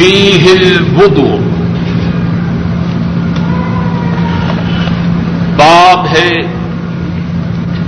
[0.00, 0.78] فی ہل
[5.56, 6.40] باب ہے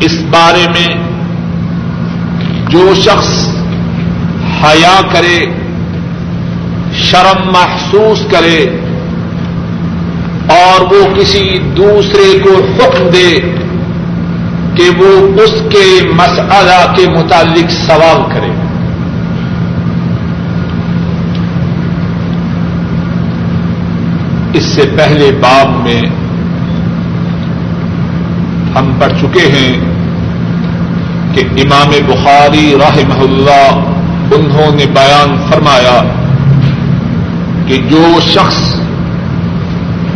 [0.01, 0.95] اس بارے میں
[2.69, 3.49] جو شخص
[4.65, 5.39] حیا کرے،
[6.95, 8.65] شرم محسوس کرے
[10.47, 13.41] اور وہ کسی دوسرے کو حکم دے
[14.75, 18.51] کہ وہ اس کے مسئلہ کے متعلق سوال کرے۔
[24.53, 26.03] اس سے پہلے باب میں
[28.79, 29.81] ہم پڑھ چکے ہیں
[31.35, 33.79] کہ امام بخاری رحمہ اللہ
[34.35, 36.03] انہوں نے بیان فرمایا
[37.67, 38.81] کہ جو شخص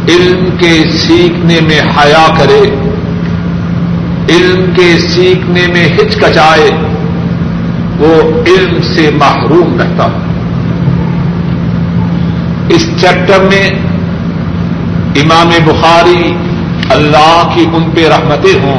[0.08, 2.60] علم کے سیکھنے میں حیا کرے،
[4.28, 6.70] علم کے سیکھنے میں ہچکچائے،
[7.98, 10.08] وہ علم سے محروم رہتا۔
[12.68, 13.70] اس چیپٹر میں
[15.20, 16.36] امام بخاری
[16.90, 18.78] اللہ کی ان پہ رحمتیں ہوں۔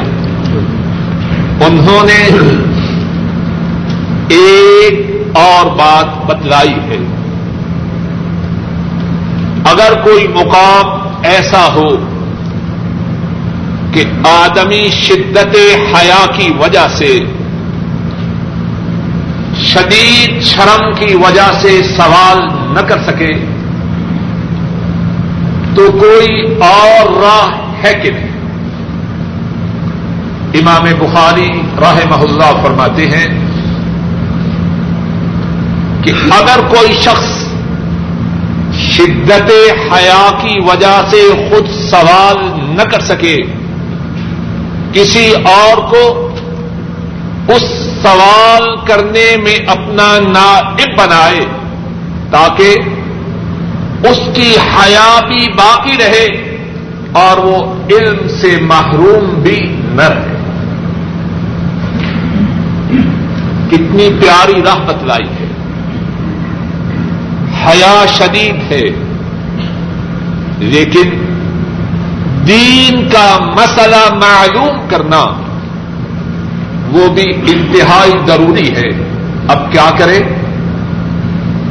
[1.66, 2.28] انہوں نے
[4.28, 6.96] ایک اور بات بتلائی ہے۔
[9.64, 11.88] اگر کوئی مقام ایسا ہو
[13.92, 15.56] کہ آدمی شدت
[15.94, 17.20] حیا کی وجہ سے،
[19.64, 22.38] شدید شرم کی وجہ سے سوال
[22.74, 23.57] نہ کر سکے
[25.78, 27.50] تو کوئی اور راہ
[27.82, 28.36] ہے کہ نہیں؟
[30.54, 31.48] امام بخاری
[31.80, 33.26] راہ محلہ فرماتے ہیں
[36.04, 37.36] کہ اگر کوئی شخص
[38.80, 39.50] شدت
[39.92, 42.44] حیا کی وجہ سے خود سوال
[42.76, 43.36] نہ کر سکے،
[44.92, 46.04] کسی اور کو
[47.54, 47.62] اس
[48.02, 51.44] سوال کرنے میں اپنا نائب بنائے
[52.30, 52.74] تاکہ
[54.04, 56.56] اس کی حیا بھی باقی رہے
[57.12, 60.34] اور وہ علم سے محروم بھی نہ رہے۔
[63.70, 65.48] کتنی پیاری راہ بتلائی ہے۔
[67.66, 68.82] حیا شدید ہے۔
[70.58, 71.10] لیکن
[72.46, 75.24] دین کا مسئلہ معلوم کرنا
[76.92, 78.88] وہ بھی انتہائی ضروری ہے۔
[79.48, 80.20] اب کیا کرے؟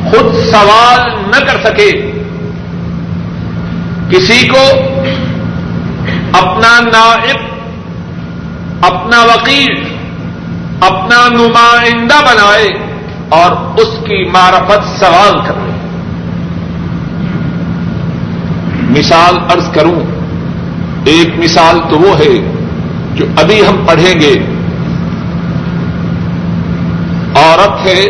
[0.10, 2.17] خود سوال نہ کر سکے۔
[4.10, 4.70] کسی کو
[6.34, 7.38] اپنا نائب،
[8.82, 9.84] اپنا وکیل،
[10.82, 12.68] اپنا نمائندہ بنائے
[13.30, 15.72] اور اس کی معرفت سوال کرے۔
[19.00, 20.00] مثال ارض کروں،
[21.06, 22.64] ایک مثال تو وہ ہے
[23.14, 24.34] جو ابھی ہم پڑھیں گے۔
[27.36, 28.04] عورت ہے،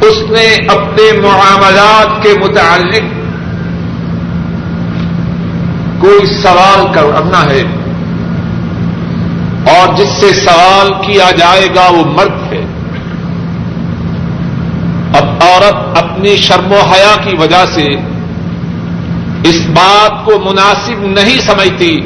[0.00, 3.19] اس نے اپنے معاملات کے متعلق
[6.00, 7.62] کوئی سوال کرنا ہے
[9.76, 12.60] اور جس سے سوال کیا جائے گا وہ مرد ہے۔
[15.14, 17.86] اب عورت اپنی شرم و حیا کی وجہ سے
[19.44, 22.00] اس بات کو مناسب نہیں سمجھتی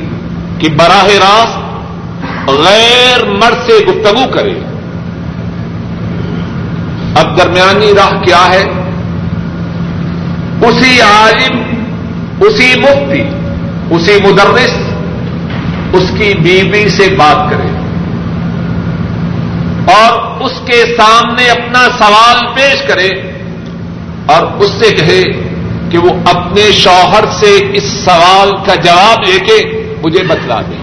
[0.59, 4.55] کہ براہ راست غیر مرد سے گفتگو کرے۔
[7.15, 8.65] اب درمیانی راہ کیا ہے؟
[10.63, 11.63] اسی عالم،
[12.41, 13.44] اسی مفتی
[13.91, 14.71] اسی مدرس
[15.93, 17.69] اس کی بیوی سے بات کرے
[19.93, 23.09] اور اس کے سامنے اپنا سوال پیش کرے
[24.27, 25.23] اور اس سے کہے
[25.91, 30.77] کہ وہ اپنے شوہر سے اس سوال کا جواب لے کے مجھے بتلا دے۔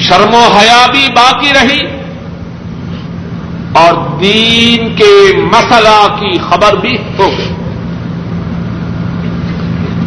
[0.00, 1.80] شرم و حیا بھی باقی رہی
[3.72, 7.65] اور دین کے مسئلہ کی خبر بھی ہو گئی۔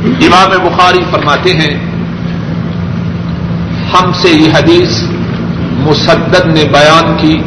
[0.05, 1.79] امام بخاری فرماتے ہیں،
[3.93, 5.03] ہم سے یہ حدیث
[5.79, 7.41] مسدد نے بیان کی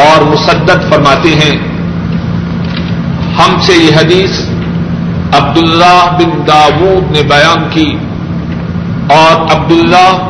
[0.00, 1.58] اور مسدد فرماتے ہیں،
[3.38, 4.40] ہم سے یہ حدیث
[5.40, 7.96] عبداللہ بن داود نے بیان کی
[9.10, 10.28] اور عبداللہ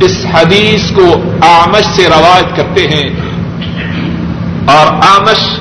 [0.00, 3.10] اس حدیث کو آمش سے روایت کرتے ہیں۔
[4.66, 5.60] اور آمش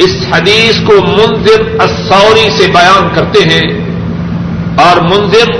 [0.00, 3.80] اس حدیث کو منظر السوری سے بیان کرتے ہیں
[4.76, 5.50] اور منظر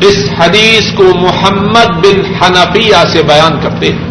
[0.00, 4.08] اس حدیث کو محمد بن حنفیہ سے بیان کرتے ہیں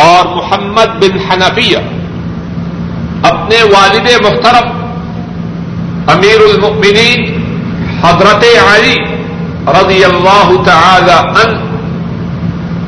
[0.00, 1.78] اور محمد بن حنفیہ
[3.22, 4.68] اپنے والد محترم
[6.06, 7.42] امیر المؤمنین
[8.02, 8.44] حضرت
[8.74, 8.94] علی
[9.66, 11.56] رضی اللہ تعالی ان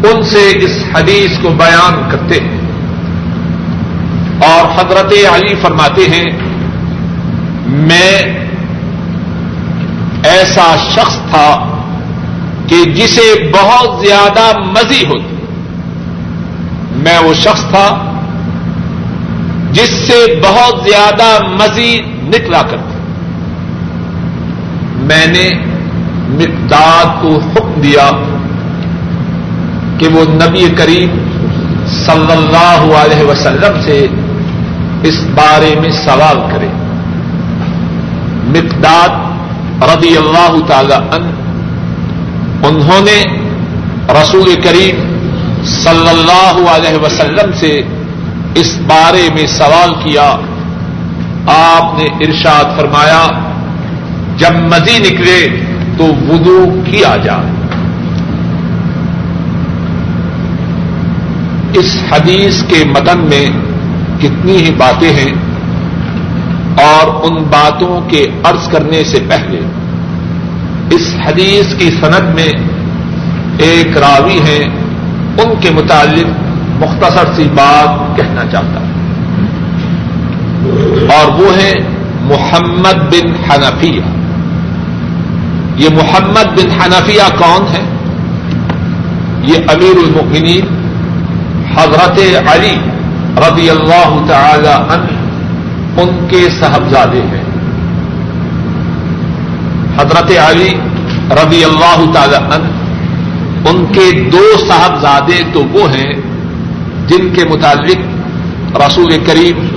[0.05, 2.60] ان سے اس حدیث کو بیان کرتے ہیں۔
[4.41, 6.31] اور حضرت علی فرماتے ہیں،
[7.67, 8.23] میں
[10.23, 11.77] ایسا شخص تھا
[12.67, 15.37] کہ جسے بہت زیادہ مزی ہوتی۔
[16.93, 18.07] میں وہ شخص تھا
[19.73, 22.99] جس سے بہت زیادہ مزی نکلا کرتی
[24.97, 25.51] میں نے
[26.29, 28.11] مقداد کو حکم دیا
[29.99, 31.19] کہ وہ نبی کریم
[31.89, 34.07] صلی اللہ علیہ وسلم سے
[35.03, 36.69] اس بارے میں سوال کرے۔
[38.47, 39.09] مقداد
[39.83, 41.31] رضی اللہ تعالی ان
[42.65, 43.39] انہوں نے
[44.23, 45.11] رسول کریم
[45.65, 47.83] صلی اللہ علیہ وسلم سے
[48.55, 50.37] اس بارے میں سوال کیا۔
[51.47, 53.27] آپ نے ارشاد فرمایا،
[54.37, 55.49] جب مزی نکلے
[55.97, 57.51] تو وضو کیا جائے۔
[61.75, 63.47] اس حدیث کے مدن میں
[64.21, 65.33] کتنی ہی باتیں ہیں
[66.83, 69.61] اور ان باتوں کے عرض کرنے سے پہلے
[70.91, 72.53] اس حدیث کی سند میں
[73.59, 74.65] ایک راوی ہیں،
[75.39, 76.27] ان کے متعلق
[76.81, 78.91] مختصر سی بات کہنا چاہتا ہوں۔
[81.11, 81.73] اور وہ ہے
[82.21, 84.01] محمد بن حنفیہ۔
[85.77, 87.83] یہ محمد بن حنفیہ کون ہے
[89.43, 90.81] یہ امیر المؤمنین
[91.75, 92.19] حضرت
[92.49, 92.90] علی
[93.37, 95.21] رضی اللہ تعالی عنہ
[96.01, 97.45] ان کے صاحبزادے ہیں۔
[99.99, 100.71] حضرت علی
[101.31, 102.69] رضی اللہ تعالی عنہ
[103.69, 106.13] ان کے دو صاحبزادے تو وہ ہیں
[107.07, 107.99] جن کے متعلق
[108.77, 109.69] رسول کریم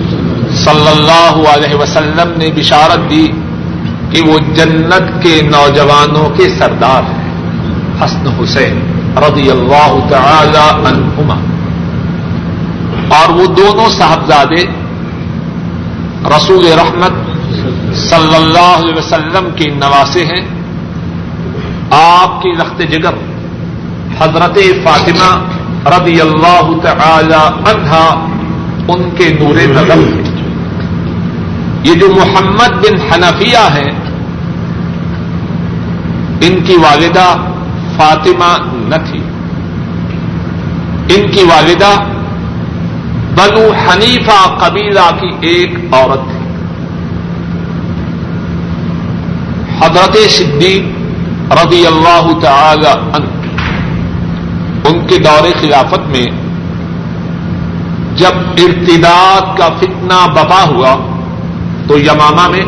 [0.55, 3.27] صلی اللہ علیہ وسلم نے بشارت دی
[4.11, 7.23] کہ وہ جنت کے نوجوانوں کے سردار ہیں۔
[8.05, 8.79] حسن حسین
[9.17, 11.35] رضی اللہ تعالی عنہما۔
[13.13, 14.63] اور وہ دونوں صاحبزادے
[16.37, 17.11] رسول رحمت
[17.95, 20.47] صلی اللہ علیہ وسلم کے نواسے ہیں۔
[21.91, 23.13] آپ کی رخت جگر
[24.19, 25.45] حضرت فاطمہ
[25.89, 28.27] رضی اللہ تعالی عنہا
[28.87, 30.23] ان کے نور نظر ہیں۔
[31.83, 33.91] یہ جو محمد بن حنفیہ ہیں،
[36.41, 37.35] ان کی والدہ
[37.97, 39.19] فاطمہ نہ تھی۔
[41.15, 41.91] ان کی والدہ
[43.35, 46.43] بنو حنیفہ قبیلہ کی ایک عورت تھی۔
[49.81, 50.83] حضرت صدیق
[51.51, 53.25] رضی اللہ تعالی عنہ،
[54.87, 56.25] ان کے دور خلافت میں
[58.15, 60.95] جب ارتداد کا فتنہ بپا ہوا،
[61.87, 62.65] تو یماما میں،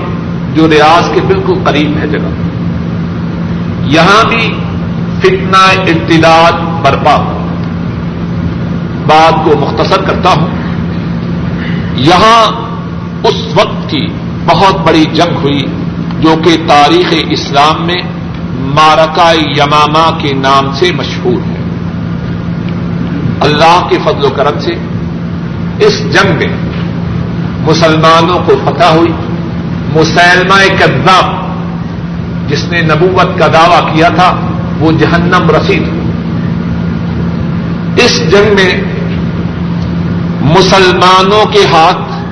[0.53, 2.31] جو ریاض کے بالکل قریب ہے جگہ،
[3.85, 4.53] یہاں بھی
[5.19, 6.51] فتنہ ارتداد
[6.83, 7.34] برپا ہوا۔
[9.07, 10.47] بات کو مختصر کرتا ہوں۔
[11.95, 12.51] یہاں
[13.23, 14.07] اس وقت کی
[14.45, 15.61] بہت بڑی جنگ ہوئی
[16.19, 18.01] جو کہ تاریخ اسلام میں
[18.57, 21.55] مارکا یماما کے نام سے مشہور ہے۔
[23.41, 24.71] اللہ کے فضل و کرم سے
[25.79, 26.57] اس جنگ میں
[27.67, 29.11] مسلمانوں کو فتح ہوئی۔
[29.95, 31.45] مسلمہ کذاب
[32.49, 34.35] جس نے نبوت کا دعوی کیا تھا،
[34.79, 35.83] وہ جہنم رسید۔
[37.99, 38.94] اس جنگ میں
[40.45, 42.23] مسلمانوں کے ہاتھ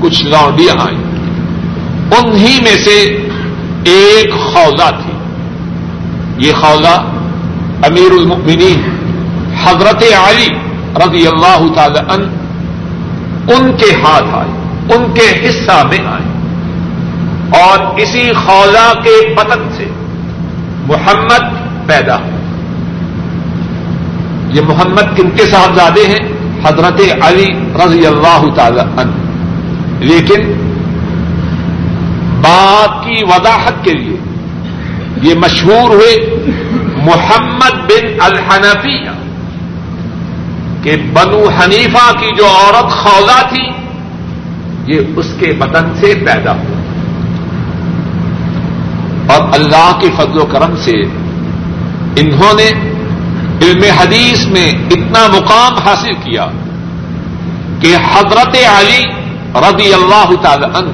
[0.00, 0.98] کچھ لوڈیاں آئیں۔
[2.18, 3.28] انہی میں سے
[3.84, 5.12] ایک خوضہ تھی۔
[6.46, 7.04] یہ خوضہ
[7.82, 8.82] امیر المؤمنین
[9.64, 10.48] حضرت علی
[10.96, 12.36] رضی اللہ تعالی ان
[13.52, 14.50] ان کے ہاتھ آئے،
[14.94, 16.36] ان کے حصہ میں آئے۔
[17.62, 19.84] اور اسی خوضہ کے پتن سے
[20.86, 21.44] محمد
[21.86, 22.30] پیدا ہو
[24.52, 26.35] یہ محمد کن کے صاحبزادے ہیں؟
[26.66, 27.46] حضرت علی
[27.84, 29.10] رضی اللہ تعالی عنہ۔
[30.00, 30.52] لیکن
[32.40, 34.16] بات کی وضاحت کے لیے
[35.22, 36.36] یہ مشہور ہوئے
[36.96, 39.10] محمد بن الحنفیہ
[40.82, 43.68] کہ بنو حنیفہ کی جو عورت خولا تھی،
[44.86, 46.76] یہ اس کے بدن سے پیدا ہوا۔
[49.34, 51.00] اور اللہ کے فضل و کرم سے
[52.16, 52.95] انہوں نے
[53.62, 56.46] علم حدیث میں اتنا مقام حاصل کیا
[57.80, 59.02] کہ حضرت علی
[59.54, 60.90] رضی اللہ تعالی عنہ،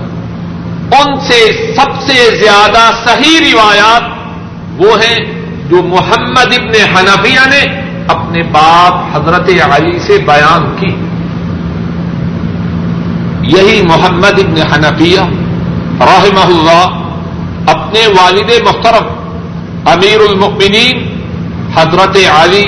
[0.96, 1.40] ان سے
[1.76, 4.02] سب سے زیادہ صحیح روایات
[4.78, 5.18] وہ ہیں
[5.68, 7.62] جو محمد ابن حنفیہ نے
[8.08, 10.94] اپنے باپ حضرت علی سے بیان کی۔
[13.56, 15.20] یہی محمد ابن حنفیہ
[16.00, 16.86] رحمہ اللہ
[17.70, 19.06] اپنے والد محترم،
[19.88, 21.11] امیر المؤمنین
[21.76, 22.64] حضرت علی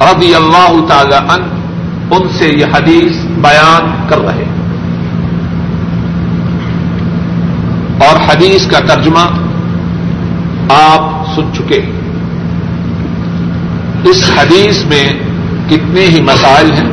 [0.00, 1.42] رضی اللہ تعالی ان,
[2.10, 4.44] ان سے یہ حدیث بیان کر رہے
[7.98, 9.26] اور حدیث کا ترجمہ
[10.68, 11.80] آپ سن چکے
[14.04, 15.12] اس حدیث میں
[15.68, 16.90] کتنے ہی مسائل ہیں۔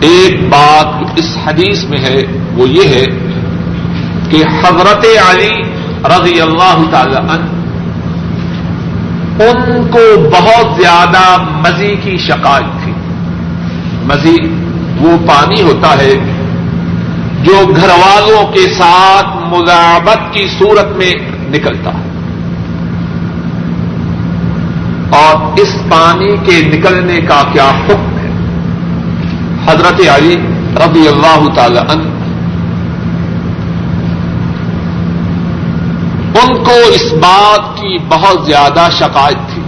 [0.00, 2.22] ایک بات اس حدیث میں ہے
[2.54, 3.04] وہ یہ ہے
[4.30, 5.62] کہ حضرت علی
[6.04, 7.61] رضی اللہ تعالی عنہ
[9.40, 12.92] ان کو بہت زیادہ مزی کی شکایت تھی۔
[14.04, 14.36] مزی
[15.00, 16.14] وہ پانی ہوتا ہے
[17.42, 21.12] جو گھر والوں کے ساتھ مذابت کی صورت میں
[21.50, 22.12] نکلتا ہے۔
[25.10, 28.30] اور اس پانی کے نکلنے کا کیا حکم ہے؟
[29.66, 30.36] حضرت علی
[30.76, 32.21] رضی اللہ تعالی عنہ
[36.42, 39.62] ان کو اس بات کی بہت زیادہ شکایت تھی۔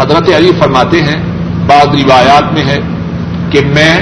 [0.00, 1.22] حضرت علی فرماتے ہیں،
[1.66, 2.78] بعض روایات میں ہے
[3.50, 4.00] کہ میں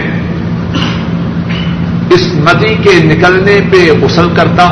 [2.11, 4.63] اس ندی کے نکلنے پہ غسل کرتا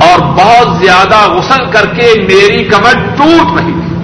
[0.00, 3.96] اور بہت زیادہ غسل کر کے میری کمر ٹوٹ رہی تھی۔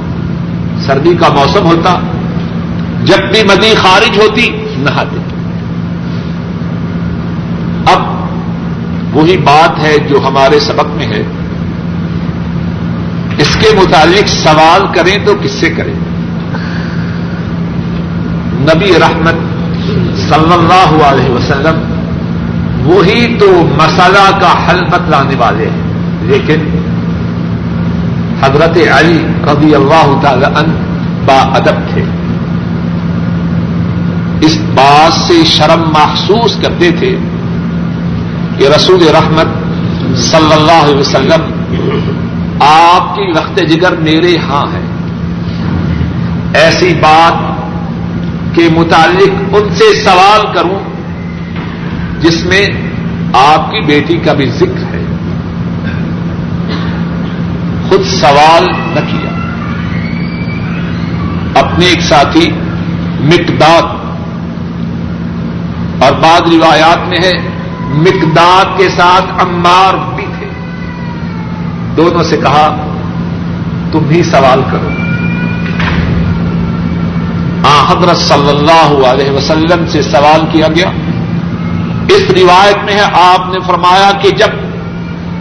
[0.87, 2.01] سردی کا موسم ہوتا،
[3.05, 5.17] جب بھی ندی خارج ہوتی، نہاتے۔
[7.93, 8.17] اب
[9.17, 11.23] وہی بات ہے جو ہمارے سبق میں ہے۔
[13.39, 15.95] اس کے متعلق سوال کریں تو کس سے کریں؟
[18.59, 19.35] نبی رحمت
[20.19, 21.97] صلی اللہ علیہ وسلم
[22.87, 25.83] وہی تو مسئلہ کا حل بتلانے والے ہیں۔
[26.21, 26.79] لیکن
[28.43, 30.73] حضرت علی رضی اللہ تعالی عنہ
[31.27, 32.03] با ادب تھے۔
[34.41, 37.19] اس بات سے شرم محسوس کرتے تھے
[38.59, 39.47] کہ رسول رحمت
[40.17, 41.56] صلی اللہ علیہ وسلم
[42.61, 44.81] آپ کی رخت جگر میرے ہاں ہے۔
[46.55, 47.57] ایسی بات
[48.55, 50.79] کے متعلق ان سے سوال کروں
[52.21, 52.67] جس میں
[53.33, 55.05] آپ کی بیٹی کا بھی ذکر ہے۔
[57.89, 59.31] خود سوال نہ کیا۔
[61.61, 62.51] اپنے ایک ساتھی
[63.21, 63.83] مقداد
[66.03, 67.33] اور بعض روایات میں ہے،
[67.89, 70.16] مقداد کے ساتھ امار بھی تھے
[71.97, 72.77] دونوں سے کہا،
[73.93, 74.89] تم ہی سوال کرو۔
[77.69, 80.89] آ، حضرت صلی اللہ علیہ وسلم سے سوال کیا گیا۔
[82.09, 84.47] اس روایت میں ہے، آپ نے فرمایا کہ جب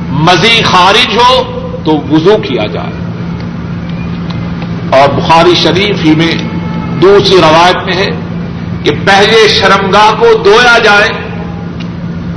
[0.10, 1.44] مزی خارج ہو
[1.86, 3.06] تو وضو کیا جائے۔
[4.90, 6.32] اور بخاری شریف ہی میں
[7.02, 8.08] دوسری روایت میں ہے
[8.84, 11.08] کہ پہلے شرمگاہ کو دھویا جائے،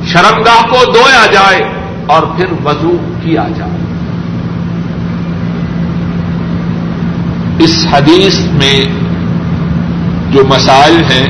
[0.06, 1.72] شرمگاہ کو دھویا جائے
[2.06, 3.77] اور پھر وضو کیا جائے۔
[7.58, 8.84] اس حدیث میں
[10.30, 11.26] جو مسائل ہیں،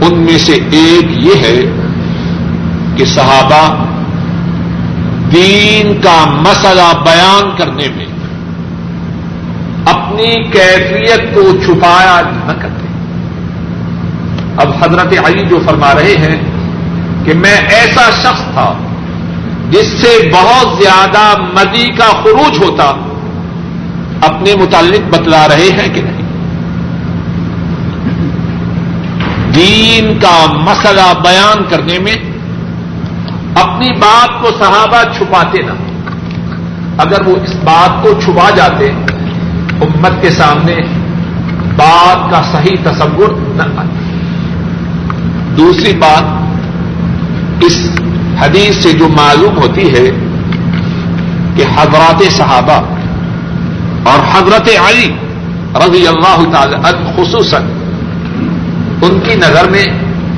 [0.00, 1.60] ان میں سے ایک یہ ہے
[2.96, 3.84] کہ صحابہ
[5.32, 8.06] دین کا مسئلہ بیان کرنے میں
[9.86, 12.88] اپنی کیفیت کو چھپایا نہ کرتے۔
[14.56, 16.36] اب حضرت علی جو فرما رہے ہیں
[17.24, 18.74] کہ میں ایسا شخص تھا
[19.70, 23.07] جس سے بہت زیادہ مدی کا خروج ہوتا۔
[24.22, 26.28] اپنے متعلق بتلا رہے ہیں کہ نہیں۔
[29.54, 32.14] دین کا مسئلہ بیان کرنے میں
[33.54, 35.72] اپنی بات کو صحابہ چھپاتے نہ۔
[36.98, 38.90] اگر وہ اس بات کو چھپا جاتے،
[39.80, 40.74] امت کے سامنے
[41.76, 43.82] بات کا صحیح تصور نہ آتا
[45.56, 46.24] دوسری بات،
[47.64, 47.90] اس
[48.40, 50.10] حدیث سے جو معلوم ہوتی ہے
[51.56, 52.97] کہ حضرات صحابہ
[54.02, 55.14] اور حضرت علی
[55.74, 56.76] رضی اللہ تعالی
[57.16, 57.62] خصوصاً
[59.02, 59.86] ان کی نظر میں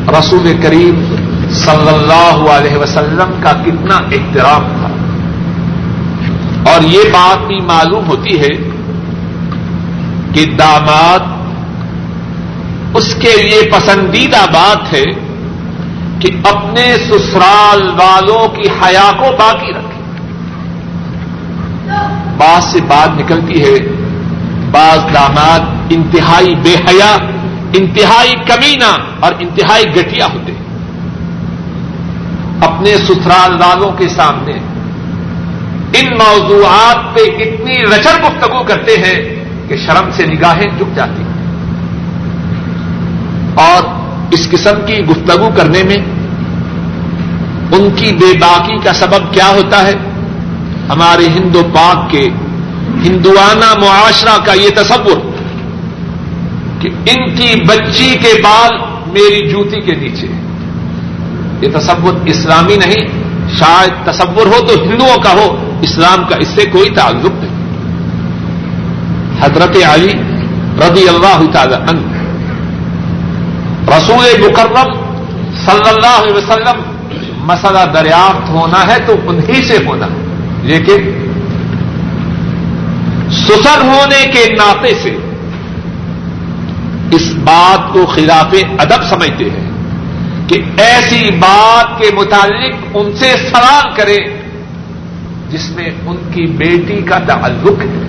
[0.08, 1.14] رسول کریم
[1.50, 4.90] صلی اللہ علیہ وسلم کا کتنا احترام تھا۔
[6.72, 8.70] اور یہ بات بھی معلوم ہوتی ہے
[10.32, 11.18] کہ داماد
[12.94, 15.04] اس کے لیے پسندیدہ بات ہے
[16.18, 19.89] کہ اپنے سسرال والوں کی حیا کو باقی رکھے۔
[22.40, 23.76] بات سے بات نکلتی ہے،
[24.70, 27.12] بعض داماد انتہائی بے حیا،
[27.72, 30.52] انتہائی کمینہ اور انتہائی گٹیا ہوتے
[32.60, 34.56] اپنے سترال والوں کے سامنے۔
[35.92, 39.18] ان موضوعات پہ اتنی رچر گفتگو کرتے ہیں
[39.68, 41.22] کہ شرم سے نگاہیں جھک جاتی
[43.54, 43.88] اور
[44.30, 45.96] اس قسم کی گفتگو کرنے میں
[47.72, 49.94] ان کی بے باکی کا سبب کیا ہوتا ہے؟
[50.90, 52.28] ہمارے ہندو پاک کے
[53.04, 55.18] ہندوانہ معاشرہ کا یہ تصور
[56.80, 60.26] کہ ان کی بچی کے بال میری جوتی کے نیچے
[61.60, 63.06] یہ تصور اسلامی نہیں،
[63.58, 67.58] شاید تصور ہو تو ہندوؤں کا ہو، اسلام کا اس سے کوئی تعلق نہیں۔
[69.40, 70.12] حضرت علی
[70.78, 72.06] رضی اللہ تعالی عنہ،
[73.96, 74.92] رسول مکرم
[75.66, 76.82] صلی اللہ علیہ وسلم،
[77.36, 80.29] مسئلہ دریافت ہونا ہے تو انہی سے ہونا۔ ہے
[80.62, 81.26] لیکن
[83.30, 85.16] سسر ہونے کے ناطے سے
[87.10, 89.70] اس بات کو خلاف ادب سمجھتے ہیں
[90.46, 94.18] کہ ایسی بات کے متعلق ان سے سوال کرے
[95.50, 98.06] جس میں ان کی بیٹی کا تعلق ہے۔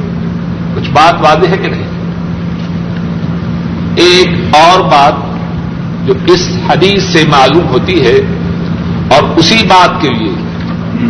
[0.75, 1.87] کچھ بات واضح ہے کہ نہیں؟
[3.95, 5.13] ایک اور بات
[6.07, 8.15] جو اس حدیث سے معلوم ہوتی ہے
[9.11, 10.50] اور اسی بات کے لیے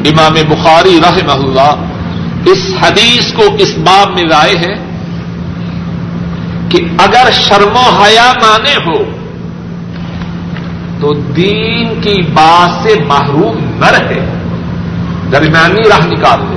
[0.06, 1.76] امام بخاری رحمہ اللہ
[2.46, 4.76] اس حدیث کو اس باب میں لائے ہیں
[6.70, 9.04] کہ اگر شرم و حیا مانے ہو
[11.00, 14.38] تو دین کی بات سے محروم نہ رہے۔
[15.32, 16.56] درمیانی راہ نکال دے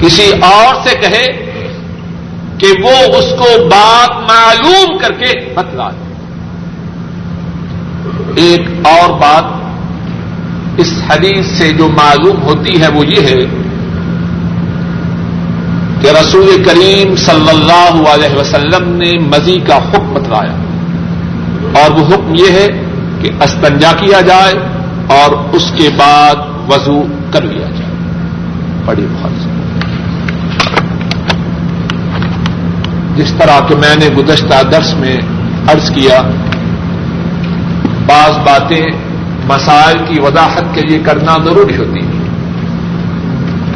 [0.00, 1.26] کسی اور سے کہے
[2.58, 6.04] کہ وہ اس کو بات معلوم کر کے بتلا دے۔
[8.36, 9.57] ایک اور بات
[10.78, 13.44] اس حدیث سے جو معلوم ہوتی ہے وہ یہ ہے
[16.00, 20.54] کہ رسول کریم صلی اللہ علیہ وسلم نے مزی کا حکم بتلایا
[21.80, 22.66] اور وہ حکم یہ ہے
[23.20, 24.54] کہ استنجا کیا جائے
[25.06, 26.34] اور اس کے بعد
[26.68, 27.90] وضو کر لیا جائے۔
[28.84, 29.30] بڑی بہت
[33.18, 35.16] جس طرح کہ میں نے گزشتہ درس میں
[35.68, 36.22] عرض کیا،
[38.06, 39.07] بعض باتیں
[39.48, 42.18] مسائل کی وضاحت کے لیے کرنا ضروری ہوتی ہے۔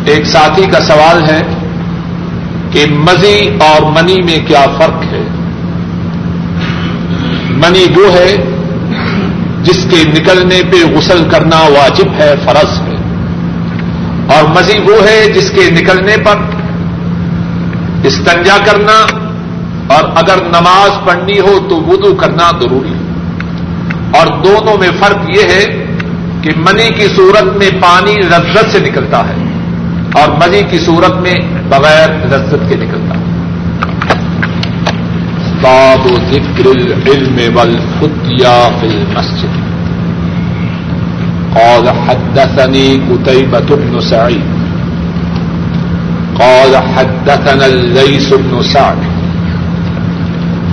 [0.05, 1.43] ایک ساتھی کا سوال ہے
[2.71, 5.25] کہ مزی اور منی میں کیا فرق ہے؟
[7.51, 8.37] منی وہ ہے
[9.63, 12.93] جس کے نکلنے پہ غسل کرنا واجب ہے، فرض ہے۔
[14.35, 16.35] اور مزی وہ ہے جس کے نکلنے پر
[18.05, 19.07] استنجا کرنا
[19.95, 23.02] اور اگر نماز پڑھنی ہو تو وضو کرنا ضروری ہے۔
[24.13, 25.87] اور دونوں میں فرق یہ ہے
[26.43, 29.35] کہ منی کی صورت میں پانی لذت سے نکلتا ہے
[30.15, 31.35] اور منی کی صورت میں
[31.69, 33.33] بغیر لذت کے نکلتا ہے۔
[35.61, 39.63] باب ذکر العلم والفتیا فی المسجد۔
[41.55, 44.63] قال حدثني قتيبة بن سعيد
[46.37, 49.12] قال حدثنا الليث بن سعد۔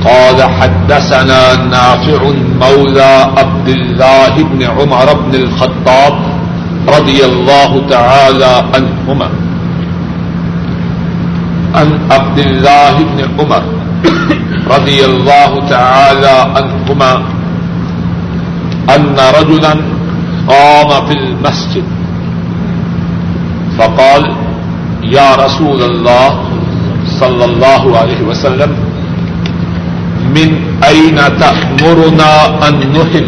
[0.05, 2.21] قال حدثنا نافع
[2.61, 6.13] مولى عبد الله بن عمر بن الخطاب
[6.87, 9.29] رضي الله تعالى عنهما.
[11.75, 13.63] عن عبد الله بن عمر
[14.75, 17.13] رضي الله تعالى عنهما
[18.95, 19.73] أن رجلا
[20.47, 21.83] قام في المسجد.
[23.77, 24.23] فقال
[25.03, 26.29] يا رسول الله
[27.19, 28.88] صلى الله عليه وسلم
[30.35, 30.49] من
[30.83, 32.31] أين تأمرنا
[32.67, 33.27] أن نهل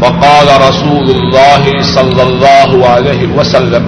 [0.00, 3.84] فقال رسول الله صلى الله عليه وسلم،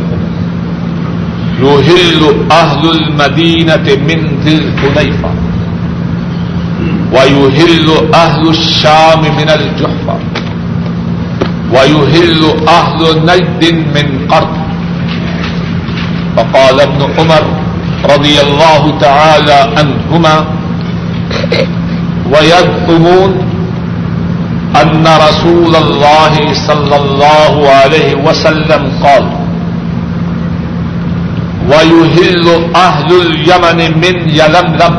[1.62, 2.20] يهل
[2.50, 5.30] أهل المدينة من ذي الحليفة،
[7.12, 10.16] ويهل أهل الشام من الجحفة،
[11.74, 13.62] ويهل أهل نجد
[13.94, 14.56] من قرض
[16.36, 17.44] فقال ابن عمر
[18.14, 20.46] رضي الله تعالى عنهما
[22.32, 23.30] ويذكرون
[24.82, 26.34] أن رسول الله
[26.66, 29.24] صلى الله عليه وسلم قال
[31.70, 34.94] ويهل أهل اليمن من يلملم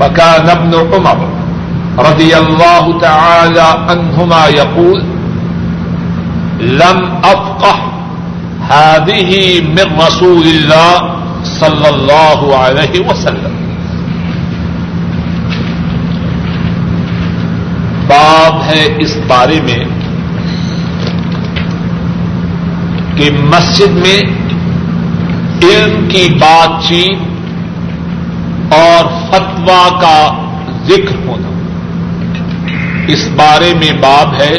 [0.00, 1.18] فكان ابن عمر
[1.98, 5.02] رضي الله تعالى عنهما يقول
[6.60, 7.76] لم أفقه
[8.70, 10.92] هذه من رسول الله
[11.44, 13.65] صلى الله عليه وسلم
[18.06, 19.84] باب ہے اس بارے میں
[23.16, 24.18] کہ مسجد میں
[25.62, 27.18] علم کی بات چیت
[28.74, 30.46] اور فتوا کا
[30.84, 31.48] ذکر ہونا۔
[33.08, 34.56] اس بارے میں باب ہے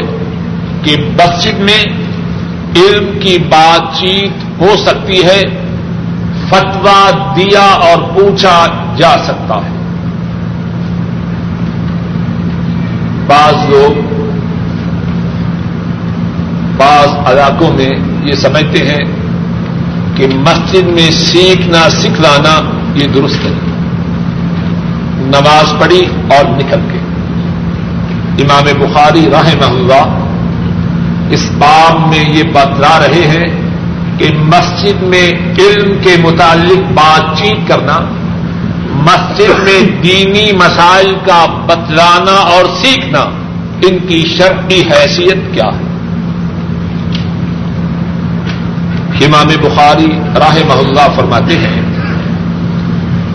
[0.84, 1.84] کہ مسجد میں
[2.76, 5.42] علم کی بات چیت ہو سکتی ہے
[6.50, 9.77] فتوا دیا اور پوچھا جا سکتا ہے۔
[13.28, 14.00] بعض لوگ
[16.78, 17.90] بعض علاقوں میں
[18.24, 19.04] یہ سمجھتے ہیں
[20.16, 22.60] کہ مسجد میں سیکھنا، سکھلانا
[22.96, 23.54] یہ درست ہے۔
[25.20, 27.00] نماز پڑھی اور نکل کے
[28.44, 30.24] امام بخاری راہ اللہ
[31.30, 33.68] اس باب میں یہ بتلا رہے ہیں
[34.18, 38.00] کہ مسجد میں علم کے متعلق بات چیت کرنا
[38.94, 43.20] مسجد میں دینی مسائل کا بتلانا اور سیکھنا
[43.88, 45.86] ان کی شرطی حیثیت کیا ہے؟
[49.26, 51.82] امام بخاری راہ محلہ فرماتے ہیں،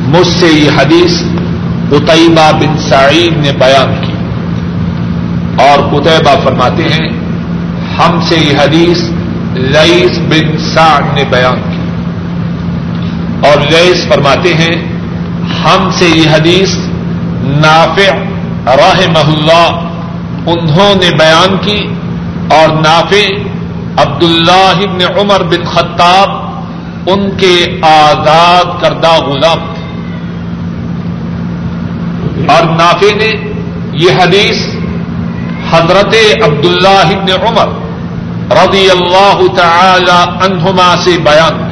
[0.09, 1.23] مجھ سے یہ حدیث
[1.93, 4.13] اتیبہ بن سعید نے بیان کی
[5.65, 7.09] اور قطبہ فرماتے ہیں،
[7.99, 9.03] ہم سے یہ حدیث
[9.55, 11.81] لئیس بن سعد نے بیان کی
[13.49, 14.92] اور لئیس فرماتے ہیں
[15.65, 16.69] ہم سے یہ حدیث
[17.43, 18.15] نافع
[18.67, 19.65] راہ محلہ
[20.47, 21.87] انہوں نے بیان کی
[22.51, 23.27] اور نافع
[23.97, 26.31] عبد اللہ ابن عمر بن خطاب
[27.07, 29.83] ان کے آزاد کردہ غلام تھے۔
[32.47, 33.33] اور نافع نے
[33.93, 34.67] یہ حدیث
[35.71, 37.69] حضرت عبد اللہ ابن عمر
[38.51, 41.72] رضی اللہ تعالی عنہما سے بیان کی۔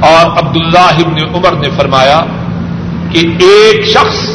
[0.00, 2.20] اور عبد اللہ ابن عمر نے فرمایا
[3.10, 4.30] کہ ایک شخص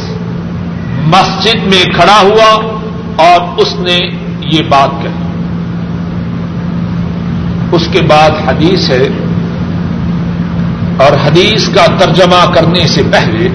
[1.05, 2.77] مسجد میں کھڑا ہوا
[3.15, 3.99] اور اس نے
[4.39, 5.23] یہ بات کہی۔
[7.71, 9.07] اس کے بعد حدیث ہے
[10.97, 13.49] اور حدیث کا ترجمہ کرنے سے پہلے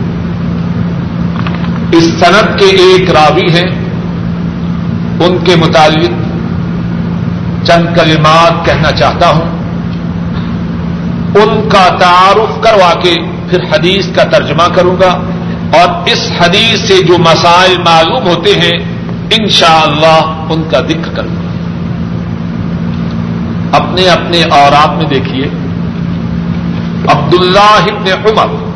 [1.92, 3.88] اس صنعت کے ایک راوی ہیں۔
[5.20, 6.10] ان کے متعلق
[7.66, 9.57] چند کلمات کہنا چاہتا ہوں۔
[11.42, 13.14] ان کا تعارف کروا کے
[13.50, 15.20] پھر حدیث کا ترجمہ کروں گا
[15.72, 18.98] اور اس حدیث سے جو مسائل معلوم ہوتے ہیں،
[19.30, 21.48] انشاءاللہ اللہ ان کا ذکر کروں گا۔
[23.72, 25.46] اپنے اپنے اورات میں دیکھیے۔
[27.08, 28.68] عبد اللہ ابن عمر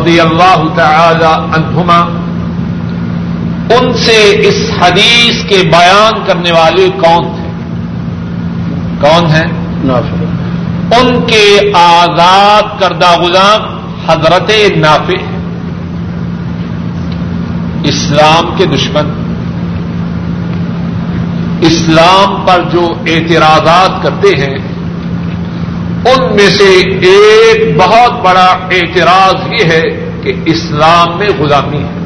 [0.00, 2.00] رضی اللہ تعالی عنہما،
[3.74, 7.50] ان سے اس حدیث کے بیان کرنے والے کون تھے؟
[9.00, 9.46] کون ہیں؟
[11.00, 13.60] ان کے آزاد کردہ غلام
[14.08, 15.24] حضرت نافع
[17.84, 19.22] اسلام کے دشمن۔
[21.60, 24.54] اسلام پر جو اعتراضات کرتے ہیں،
[26.04, 32.02] ان میں سے ایک بہت بڑا اعتراض یہ ہے کہ اسلام میں غلامی ہے۔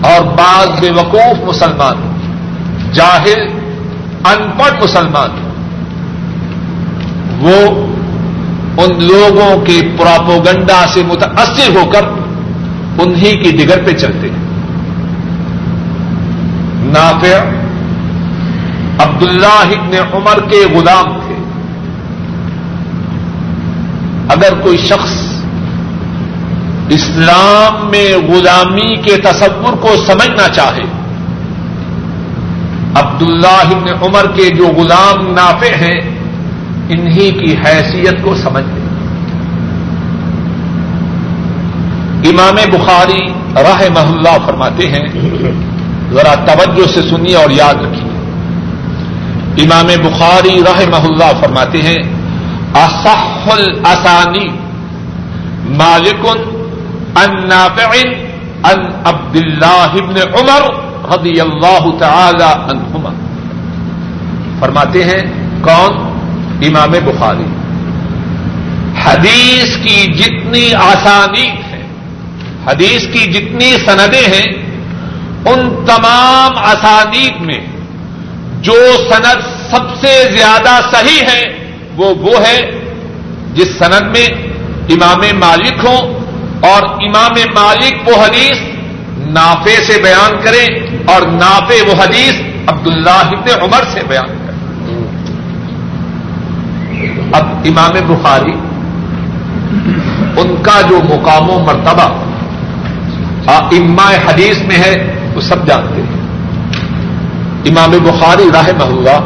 [0.00, 2.18] اور بعض بے وقوف مسلمان،
[2.92, 3.42] جاہل
[4.24, 5.49] ان پڑھ مسلمان۔
[7.40, 7.86] وہ
[8.82, 12.02] ان لوگوں کے پراپوگنڈا سے متاثر ہو کر
[12.98, 14.50] انہی کی ڈگر پہ چلتے ہیں۔
[16.82, 17.44] نافع
[19.04, 21.34] عبداللہ ابن عمر کے غلام تھے۔
[24.28, 25.10] اگر کوئی شخص
[26.88, 30.82] اسلام میں غلامی کے تصور کو سمجھنا چاہے،
[32.94, 36.09] عبداللہ ابن عمر کے جو غلام نافع ہیں
[36.90, 38.90] انہی کی حیثیت کو سمجھ لیں
[42.24, 43.26] امام بخاری
[43.62, 45.08] راہ محلہ فرماتے ہیں،
[46.12, 48.10] ذرا توجہ سے سنیے اور یاد رکھیے۔
[49.64, 51.98] امام بخاری رہ اللہ فرماتے ہیں،
[52.74, 54.48] اصح الاسانی
[55.64, 56.66] مالکن
[57.16, 57.98] ان نافع
[58.64, 60.62] ان عبد اللہ ابن عمر
[61.10, 63.10] رضی اللہ تعالی عنہما۔
[64.58, 65.20] فرماتے ہیں،
[65.60, 66.09] کون؟
[66.62, 67.48] امام بخاری۔
[69.04, 71.82] حدیث کی جتنی آسانی ہے
[72.66, 74.52] حدیث کی جتنی سندیں ہیں،
[75.46, 77.60] ان تمام اسانید میں
[78.62, 78.74] جو
[79.10, 81.42] سند سب سے زیادہ صحیح ہے
[81.96, 82.70] وہ وہ ہے
[83.54, 84.26] جس سند میں
[84.88, 86.20] امام مالک ہوں
[86.60, 88.58] اور امام مالک وہ حدیث
[89.16, 90.66] نافے سے بیان کریں
[91.06, 92.34] اور نافے وہ حدیث
[92.66, 94.49] عبداللہ ابن عمر سے بیان کریں۔
[97.32, 98.52] اب امام بخاری
[100.40, 102.14] ان کا جو مقام و مرتبہ
[103.46, 106.20] اما حدیث میں ہے، وہ سب جانتے ہیں۔
[107.64, 109.16] امام بخاری راہ محلہ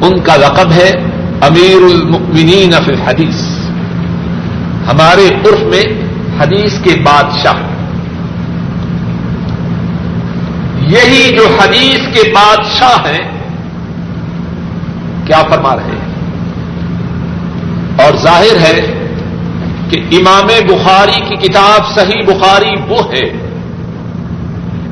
[0.00, 0.90] ان کا لقب ہے،
[1.40, 3.40] امیر المؤمنین فی الحدیث۔
[4.92, 5.82] ہمارے عرف میں
[6.40, 7.54] حدیث کے بادشاہ۔
[10.80, 13.30] یہی جو حدیث کے بادشاہ ہیں،
[15.24, 15.95] کیا فرما رہے ہیں؟
[17.96, 18.92] اور ظاہر ہے
[19.90, 23.46] کہ امام بخاری کی کتاب صحیح بخاری وہ ہے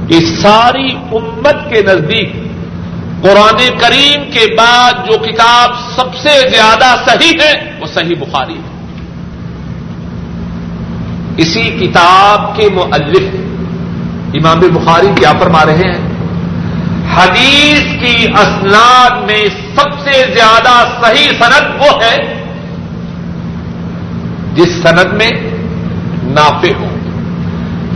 [0.09, 2.33] اس ساری امت کے نزدیک
[3.23, 8.75] قرآن کریم کے بعد جو کتاب سب سے زیادہ صحیح ہے، وہ صحیح بخاری ہے۔
[11.37, 13.35] اسی کتاب کے مؤلف
[14.35, 16.15] امام بخاری کیا فرما رہے ہیں؟
[17.15, 19.45] حدیث کی اسناد میں
[19.77, 22.44] سب سے زیادہ صحیح صنعت وہ ہے
[24.55, 25.31] جس صنعت میں
[26.23, 26.97] نافے ہوں۔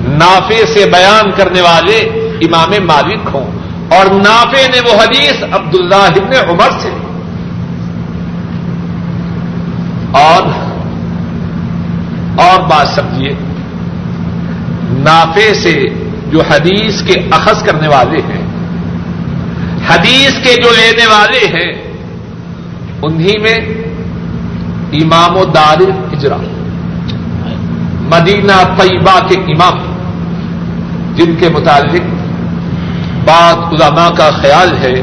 [0.09, 1.97] نافے سے بیان کرنے والے
[2.41, 3.59] امام مالک ہوں۔
[3.95, 6.89] اور نافے نے وہ حدیث عبداللہ ابن عمر سے
[10.11, 10.43] اور
[12.39, 13.31] اور بات سمجھیے
[14.99, 15.85] نافے سے
[16.27, 18.47] جو حدیث کے اخذ کرنے والے ہیں،
[19.89, 21.73] حدیث کے جو لینے والے ہیں،
[23.03, 23.59] انہی میں
[24.93, 25.81] امام و دار
[26.13, 26.37] اجرا
[28.13, 29.79] مدینہ طیبہ کے امام،
[31.17, 32.05] جن کے متعلق
[33.25, 34.95] بات علماء کا خیال ہے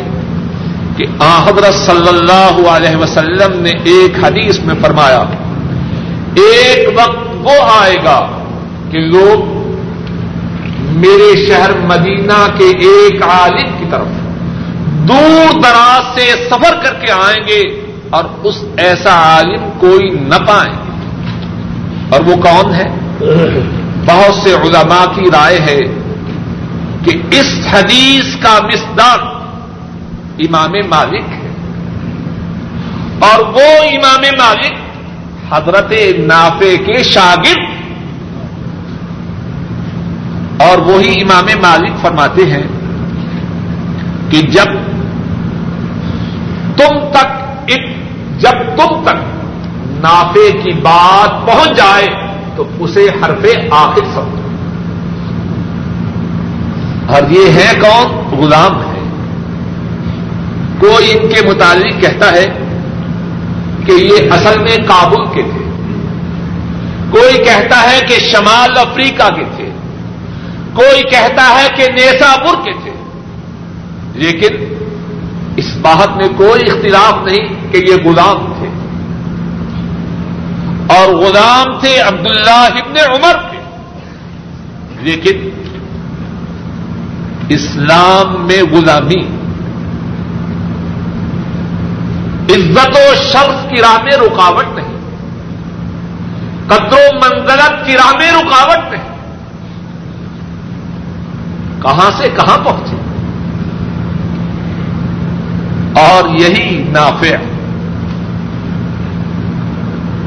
[0.97, 5.23] کہ حضرت صلی اللہ علیہ وسلم نے ایک حدیث میں فرمایا،
[6.35, 8.19] ایک وقت وہ آئے گا
[8.91, 9.53] کہ لوگ
[10.97, 14.07] میرے شہر مدینہ کے ایک عالم کی طرف
[15.07, 17.61] دور دراز سے سفر کر کے آئیں گے۔
[18.15, 20.73] اور اس ایسا عالم کوئی نہ پائیں
[22.09, 22.85] اور وہ کون ہے؟
[24.05, 25.79] بہت سے علماء کی رائے ہے
[27.03, 29.19] کہ اس حدیث کا مصداق
[30.39, 31.49] امام مالک ہے۔
[33.19, 34.73] اور وہ امام مالک
[35.53, 37.75] حضرت نافے کے شاگرد۔
[40.61, 42.63] اور وہی امام مالک فرماتے ہیں
[44.29, 44.65] کہ جب
[46.77, 47.34] تم تک
[48.39, 49.15] جب تم تک
[50.01, 52.07] نافے کی بات پہنچ جائے
[52.55, 54.41] تو اسے حرف آخر سمجھو۔
[57.07, 59.01] اور یہ ہے کون؟ غلام ہے
[60.79, 62.45] کوئی ان کے متعلق کہتا ہے
[63.85, 65.65] کہ یہ اصل میں کابل کے تھے۔
[67.11, 69.69] کوئی کہتا ہے کہ شمال افریقہ کے تھے۔
[70.73, 72.91] کوئی کہتا ہے کہ نیساپور کے تھے۔
[74.13, 74.73] لیکن
[75.55, 78.67] اس بات میں کوئی اختلاف نہیں کہ یہ غلام تھے۔
[80.87, 83.57] اور غلام تھے عبداللہ ابن عمر کے۔
[84.99, 85.49] لیکن
[87.49, 89.21] اسلام میں غلامی،
[92.53, 94.95] عزت و شخص کی راہ میں رکاوٹ نہیں۔
[96.67, 99.15] قدر و منزلت کی راہ میں رکاوٹ نہیں۔
[101.81, 102.94] کہاں سے کہاں پہنچے؟
[105.95, 107.35] اور یہی نافع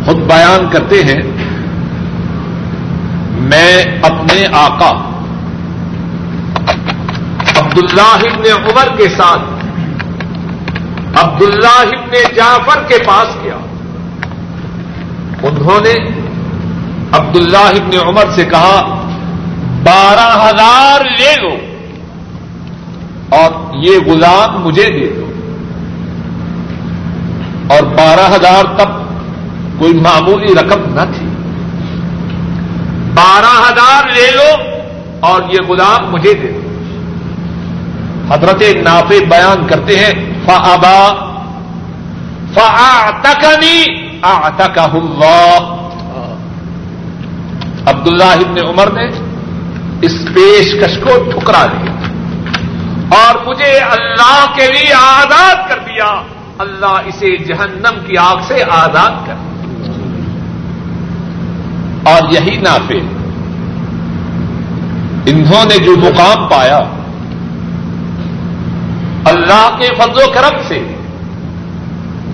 [0.04, 1.22] خود بیان کرتے ہیں،
[3.40, 4.90] میں اپنے آقا
[7.58, 9.40] عبداللہ ابن عمر کے ساتھ،
[11.24, 13.58] عبداللہ ابن جعفر کے پاس گیا۔
[15.42, 15.94] انہوں نے
[17.12, 19.04] عبداللہ ابن عمر سے کہا،
[19.82, 21.56] بارہ ہزار لے لو
[23.28, 25.27] اور یہ غلام مجھے دے دو۔
[27.68, 28.88] اور بارہ ہزار تب
[29.78, 31.26] کوئی معمولی رقم نہ تھی۔
[33.14, 34.50] بارہ ہزار لے لو
[35.20, 36.60] اور یہ غلام مجھے دے۔ دو
[38.30, 40.12] حضرت نافع بیان کرتے ہیں
[40.46, 41.08] فبا
[42.54, 43.84] فکنی
[44.22, 45.74] آتک اللہ
[47.86, 49.06] عبداللہ ابن عمر نے
[50.02, 51.92] اس پیشکش کو ٹھکرا دیا
[53.18, 59.26] اور مجھے اللہ کے لیے آزاد کر دیا۔ اللہ اسے جہنم کی آگ سے آزاد
[59.26, 59.46] کر
[62.04, 62.98] اور یہی نافے
[65.26, 66.78] انہوں نے جو مقام پایا
[69.24, 70.78] اللہ کے فضل و کرم سے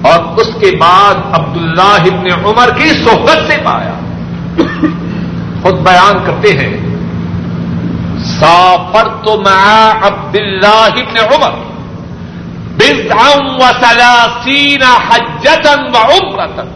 [0.03, 3.95] اور اس کے بعد عبداللہ ابن عمر کی صحبت سے پایا
[5.63, 6.73] خود بیان کرتے ہیں
[8.31, 11.63] سافر تو میں عبد اللہ ابن عمر
[12.81, 16.69] و سلاسین حجتن و عمرتن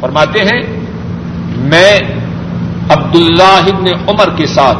[0.00, 0.62] فرماتے ہیں،
[1.56, 1.98] میں
[2.90, 4.78] عبداللہ ابن عمر کے ساتھ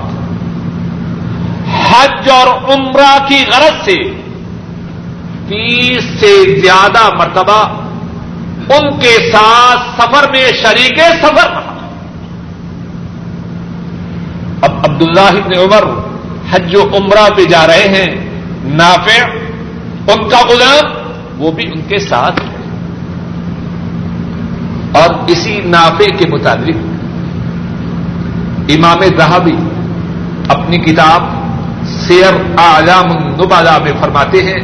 [1.82, 3.96] حج اور عمرہ کی غرض سے
[5.48, 7.60] تیس سے زیادہ مرتبہ
[8.68, 11.76] ان کے ساتھ سفر میں شریک سفر رہا۔
[14.62, 15.84] اب عبداللہ ابن عمر
[16.52, 18.10] حج و عمرہ پہ جا رہے ہیں،
[18.64, 19.20] نافع
[20.08, 20.90] ان کا غلام
[21.36, 22.50] وہ بھی ان کے ساتھ۔ ہے
[24.92, 26.90] اور اسی نافع کے مطابق
[28.68, 29.56] امام رہابی
[30.48, 31.22] اپنی کتاب
[31.86, 34.60] سیر اعلام النبالا میں فرماتے ہیں،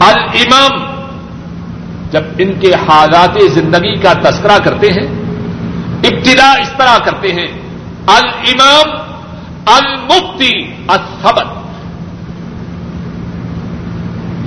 [0.00, 0.84] الامام
[2.10, 5.06] جب ان کے حالات زندگی کا تذکرہ کرتے ہیں،
[6.04, 7.46] ابتدا اس طرح کرتے ہیں
[8.06, 8.96] المام
[9.66, 11.57] المفتی السبت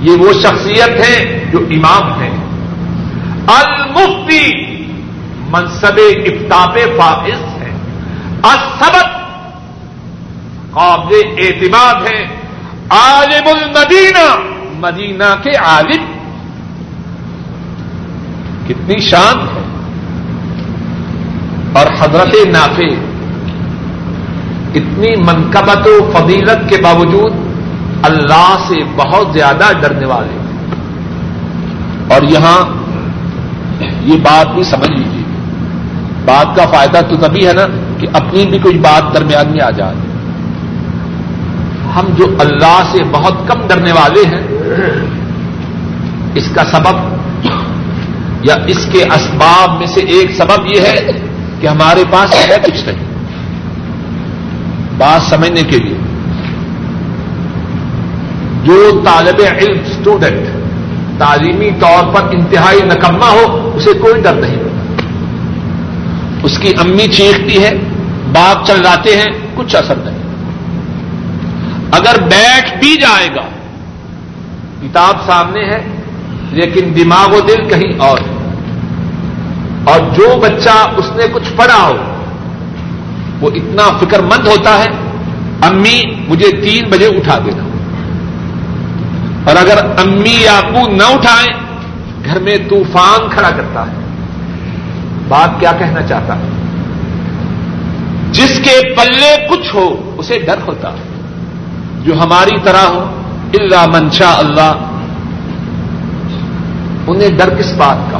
[0.02, 2.30] یہ وہ شخصیت ہے جو امام ہے۔
[3.46, 4.52] المفتی
[5.48, 7.70] منصب افطاب فائز ہے۔
[8.44, 9.06] اسبت
[10.70, 12.24] قابل اعتماد ہے۔
[12.90, 14.36] عالم المدینہ،
[14.78, 16.04] مدینہ کے عالم۔
[18.68, 19.62] کتنی شان ہے۔
[21.72, 22.94] اور حضرت نافع،
[24.74, 27.41] اتنی منقبت و فضیلت کے باوجود
[28.02, 30.42] اللہ سے بہت زیادہ ڈرنے والے۔
[32.14, 32.82] اور یہاں
[34.00, 35.22] یہ بات بھی سمجھ لیجیے
[36.24, 37.66] بات کا فائدہ تو تبھی ہے نا
[37.98, 39.94] کہ اپنی بھی کوئی بات درمیان میں آ جائے۔
[41.96, 44.46] ہم جو اللہ سے بہت کم ڈرنے والے ہیں،
[46.34, 47.12] اس کا سبب
[48.42, 50.98] یا اس کے اسباب میں سے ایک سبب یہ ہے
[51.60, 53.04] کہ ہمارے پاس ہے کچھ نہیں۔
[54.98, 56.01] بات سمجھنے کے لیے۔
[58.64, 60.48] جو طالب علم اسٹوڈنٹ
[61.18, 64.56] تعلیمی طور پر انتہائی نکما ہو، اسے کوئی ڈر نہیں۔
[66.42, 67.72] اس کی امی چیختی ہے،
[68.32, 70.18] باپ چلاتے ہیں، کچھ اثر نہیں۔
[71.92, 73.42] اگر بیٹھ بھی جائے گا،
[74.82, 75.84] کتاب سامنے ہے،
[76.50, 78.54] لیکن دماغ و دل کہیں اور ہے۔
[79.84, 81.96] اور جو بچہ اس نے کچھ پڑھا ہو،
[83.40, 84.88] وہ اتنا فکر مند ہوتا ہے،
[85.62, 87.71] امی مجھے تین بجے اٹھا دینا
[89.44, 91.60] اور اگر امی یا ابو نہ اٹھائیں،
[92.24, 93.92] گھر میں طوفان کھڑا کرتا ہے۔
[95.28, 96.42] بات کیا کہنا چاہتا ہے؟
[98.32, 101.12] جس کے پلے کچھ ہو، اسے ڈر ہوتا ہے۔
[102.04, 103.22] جو ہماری طرح ہو
[103.54, 104.74] اللہ منشا اللہ۔
[107.06, 108.18] انہیں ڈر کس بات کا؟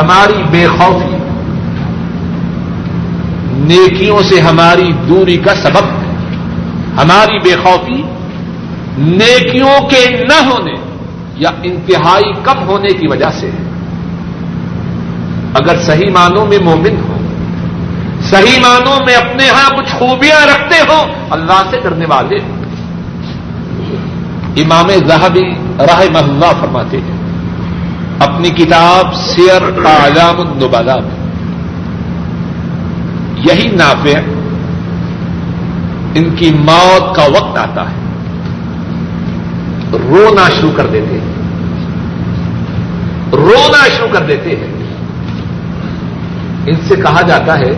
[0.00, 1.16] ہماری بے خوفی۔
[3.52, 5.84] نیکیوں سے ہماری دوری کا سبب۔
[7.02, 8.02] ہماری بے خوفی
[9.00, 10.74] نیکیوں کے نہ ہونے
[11.36, 13.50] یا انتہائی کم ہونے کی وجہ سے
[15.54, 17.16] اگر صحیح معنوں میں مومن ہو،
[18.30, 20.98] صحیح معنوں میں اپنے ہاں کچھ خوبیاں رکھتے ہو،
[21.30, 22.36] اللہ سے ڈرنے والے
[24.62, 27.18] امام زہبی راہ محلہ فرماتے ہیں،
[28.18, 31.18] اپنی کتاب سیر اعلام النبلا میں،
[33.46, 34.18] یہی نافع
[36.14, 37.98] ان کی موت کا وقت آتا ہے۔
[39.92, 41.32] رونا شروع کر دیتے ہیں۔
[43.32, 44.66] رونا شروع کر دیتے ہیں۔
[46.66, 47.72] ان سے کہا جاتا ہے،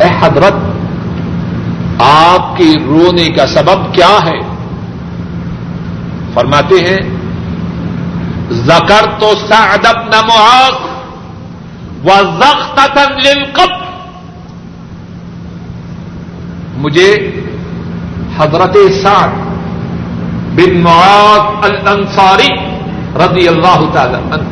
[0.00, 0.54] اے حضرت،
[2.02, 4.38] آپ کے رونے کا سبب کیا ہے؟
[6.34, 6.98] فرماتے ہیں
[8.50, 10.72] زکر تو سعدب نمواز
[12.04, 12.08] و
[12.40, 13.68] زخت للقب
[16.76, 17.40] مجھے
[18.38, 19.47] حضرت سعد
[20.58, 22.54] بن معاذ الانصاری
[23.14, 24.48] رضی اللہ تعالی عنہ۔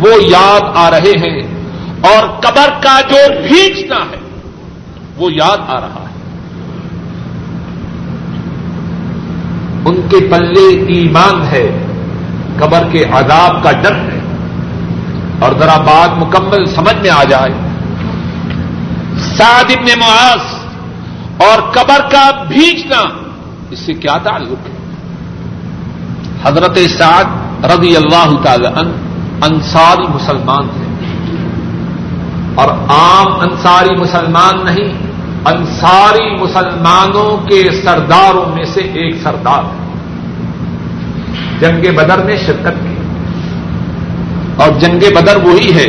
[0.00, 1.42] وہ یاد آ رہے ہیں
[2.00, 3.16] اور قبر کا جو
[3.48, 4.18] بھیجنا ہے،
[5.16, 6.10] وہ یاد آ رہا ہے۔
[9.84, 11.86] ان کے پلے ایمان ہے،
[12.58, 14.20] قبر کے عذاب کا ڈر ہے۔
[15.38, 17.50] اور ذرا بات مکمل سمجھ میں آ جائے۔
[19.18, 20.54] سعد ابن معاذ
[21.42, 23.19] اور قبر کا بھیجنا
[23.70, 24.76] اس سے کیا تعلق ہے؟
[26.42, 27.24] حضرت سعد
[27.64, 28.90] رضی اللہ تعالی عنہ
[29.44, 30.90] انصاری مسلمان تھے۔
[32.54, 34.92] اور عام انصاری مسلمان نہیں،
[35.44, 39.90] انصاری مسلمانوں کے سرداروں میں سے ایک سردار ہے۔
[41.60, 42.94] جنگ بدر میں شرکت کی۔
[44.56, 45.86] اور جنگ بدر وہی ہے۔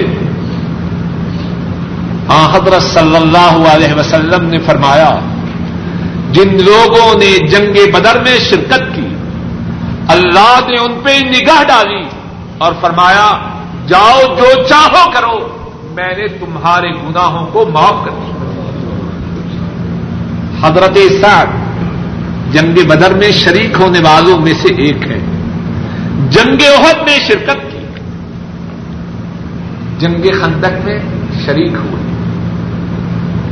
[2.52, 5.20] حضرت صلی اللہ علیہ وسلم نے فرمایا
[6.32, 9.08] جن لوگوں نے جنگ بدر میں شرکت کی،
[10.08, 12.04] اللہ نے ان پہ نگاہ ڈالی
[12.58, 13.38] اور فرمایا،
[13.88, 15.58] جاؤ جو چاہو کرو،
[15.92, 18.32] میں نے تمہارے گناہوں کو معاف کر دیا۔
[20.68, 21.46] حضرت سعد
[22.54, 25.20] جنگ بدر میں شریک ہونے والوں میں سے ایک ہے
[26.30, 27.78] جنگ عہد میں شرکت کی۔
[29.98, 31.00] جنگ خندق میں
[31.46, 32.11] شریک ہوئے۔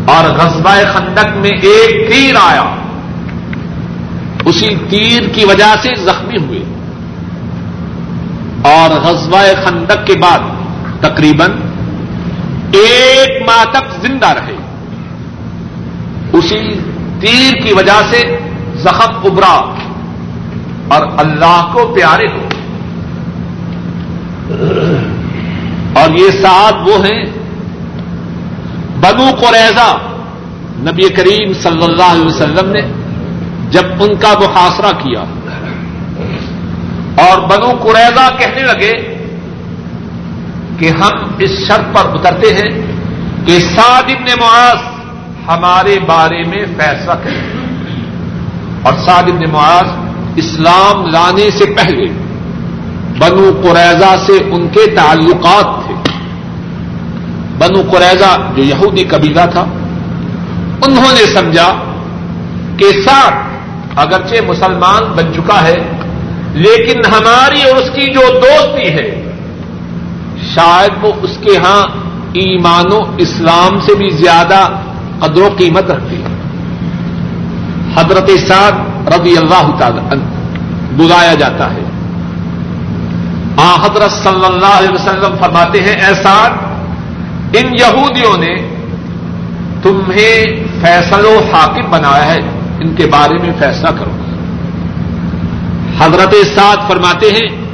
[0.09, 2.75] اور غزبہ خندق میں ایک تیر آیا۔
[4.45, 6.59] اسی تیر کی وجہ سے زخمی ہوئے۔
[8.61, 10.39] اور غزوہ خندق کے بعد
[11.01, 11.51] تقریباً
[12.71, 14.55] ایک ماہ تک زندہ رہے۔
[16.33, 16.79] اسی
[17.19, 18.39] تیر کی وجہ سے
[18.75, 19.75] زخم ابرا
[20.87, 22.49] اور اللہ کو پیارے ہو۔
[25.93, 27.38] اور یہ سات وہ ہیں
[28.99, 29.97] بنو قریضہ
[30.77, 32.81] نبی کریم صلی اللہ علیہ وسلم نے
[33.69, 35.19] جب ان کا محاصرہ کیا
[37.25, 39.15] اور بنو قریضہ کہنے لگے
[40.79, 42.81] کہ ہم اس شرط پر اترتے ہیں
[43.45, 44.77] کہ سعد ابن معاذ
[45.47, 47.59] ہمارے بارے میں فیصلہ کریں۔
[48.81, 49.87] اور سعد ابن معاذ
[50.35, 52.05] اسلام لانے سے پہلے
[53.19, 56.08] بنو قریضہ سے ان کے تعلقات تھے۔
[57.59, 59.65] بنو قریضہ جو یہودی قبیلہ تھا،
[60.87, 61.69] انہوں نے سمجھا
[62.77, 65.75] کہ ساتھ اگرچہ مسلمان بن چکا ہے،
[66.53, 69.31] لیکن ہماری اور اس کی جو دوستی ہے،
[70.55, 71.81] شاید وہ اس کے ہاں
[72.33, 74.69] ایمان و اسلام سے بھی زیادہ
[75.19, 76.35] قدر و قیمت رکھتی ہے۔
[77.95, 78.71] حضرت سعد
[79.07, 80.21] رضی اللہ تعالی
[80.95, 81.83] بلایا جاتا ہے۔
[83.57, 86.47] آ حضرت صلی اللہ علیہ وسلم فرماتے ہیں ایسا
[87.53, 88.55] ان یہودیوں نے
[89.83, 90.45] تمہیں
[90.81, 92.39] فیصل و حاکم بنایا ہے،
[92.81, 94.11] ان کے بارے میں فیصلہ کرو۔
[95.99, 97.65] حضرت سعد فرماتے ہیں،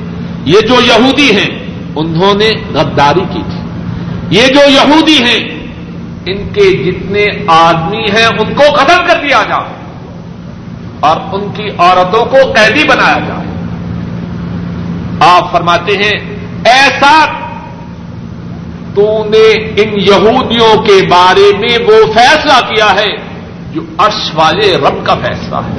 [0.45, 1.65] یہ جو یہودی ہیں،
[1.95, 3.61] انہوں نے غداری کی تھی۔
[4.29, 5.69] یہ جو یہودی ہیں،
[6.25, 9.73] ان کے جتنے آدمی ہیں، ان کو قتل کر دیا جائے
[10.99, 13.45] اور ان کی عورتوں کو قیدی بنایا جائے۔
[15.19, 17.25] آپ فرماتے ہیں ایسا
[18.95, 23.15] تو نے ان یہودیوں کے بارے میں وہ فیصلہ کیا ہے
[23.73, 25.75] جو عرش والے رب کا فیصلہ ہے۔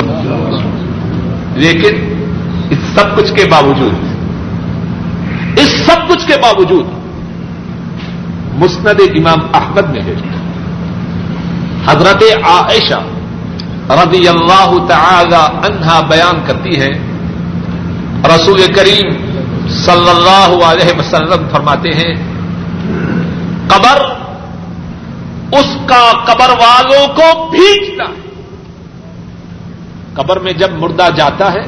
[1.55, 2.12] لیکن
[2.71, 3.95] اس سب کچھ کے باوجود،
[5.59, 6.87] اس سب کچھ کے باوجود
[8.59, 10.01] مسند امام احمد نے
[11.87, 13.01] حضرت عائشہ
[13.91, 16.91] رضی اللہ تعالی عنہا بیان کرتی ہے
[18.25, 19.11] رسول کریم
[19.69, 22.36] صلی اللہ علیہ وسلم فرماتے ہیں
[23.77, 24.05] قبر،
[25.59, 28.27] اس کا قبر والوں کو بھیجتا ہے
[30.14, 31.62] قبر میں جب مردہ جاتا ہے،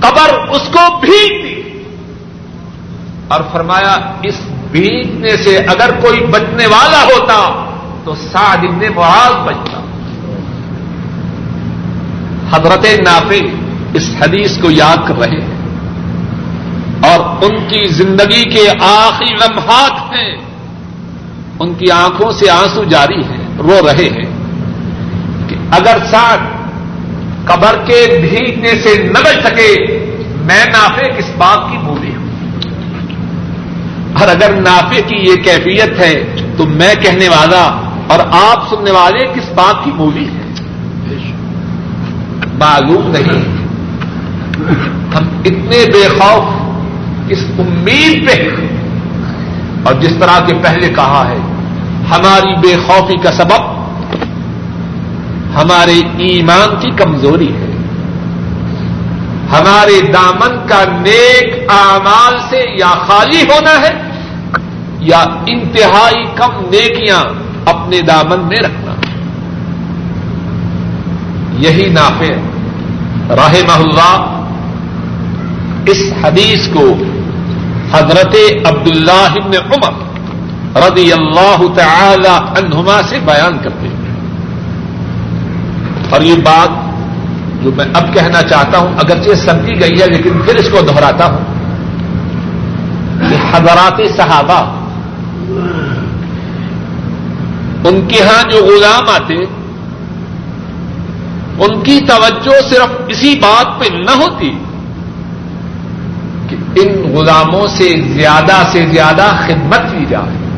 [0.00, 1.84] قبر اس کو بھیجتی۔
[3.28, 4.34] اور فرمایا، اس
[4.70, 7.64] بھیجنے سے اگر کوئی بچنے والا ہوتا،
[8.04, 9.80] تو سعد ابن معاذ بچتا۔
[12.50, 13.46] حضرت نافع
[13.94, 15.60] اس حدیث کو یاد کر رہے ہیں۔
[17.02, 20.49] اور ان کی زندگی کے آخری لمحات ہیں۔
[21.60, 24.24] ان کی آنکھوں سے آنسو جاری ہیں، رو رہے ہیں۔
[25.48, 26.40] کہ اگر ساتھ
[27.44, 29.74] قبر کے بھیگنے سے نہ بچ سکے،
[30.40, 32.26] میں نافے کس بات کی بولی ہوں۔
[34.20, 36.24] اور اگر نافے کی یہ کیفیت ہے،
[36.56, 40.40] تو میں کہنے والا اور آپ سننے والے کس بات کی بولی ہے
[42.54, 43.66] معلوم نہیں۔
[45.16, 46.44] ہم اتنے بے خوف
[47.28, 48.48] اس امید پہ۔
[49.82, 51.49] اور جس طرح کے پہلے کہا ہے
[52.10, 53.68] ہماری بے خوفی کا سبب
[55.54, 57.70] ہمارے ایمان کی کمزوری ہے۔
[59.52, 63.92] ہمارے دامن کا نیک اعمال سے یا خالی ہونا ہے
[65.00, 67.20] یا انتہائی کم نیکیاں
[67.66, 68.94] اپنے دامن میں رکھنا۔
[71.58, 72.32] یہی نافع
[73.36, 74.12] راہ محلہ
[75.86, 76.86] اس حدیث کو
[77.92, 78.36] حضرت
[78.66, 79.92] عبداللہ ابن عمر
[80.76, 84.00] رضی اللہ تعالی عنہما سے بیان کرتے ہیں۔
[86.10, 86.68] اور یہ بات
[87.64, 91.24] جو میں اب کہنا چاہتا ہوں، اگرچہ سمجھی گئی ہے، لیکن پھر اس کو دہراتا
[91.24, 91.60] ہوں۔
[93.30, 94.76] کہ حضرات صحابہ،
[97.84, 99.34] ان کے ہاں جو غلام آتے،
[101.58, 104.58] ان کی توجہ صرف اسی بات پہ نہ ہوتی
[106.48, 110.49] کہ ان غلاموں سے زیادہ سے زیادہ خدمت کی جائے۔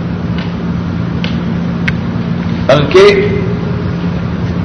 [2.74, 3.26] بلکہ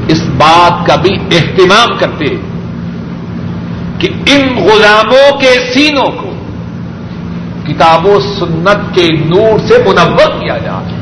[0.08, 2.26] اس بات کا بھی اہتمام کرتے
[4.00, 6.32] کہ ان غلاموں کے سینوں کو
[7.68, 10.94] کتاب و سنت کے نور سے منور کیا جائے۔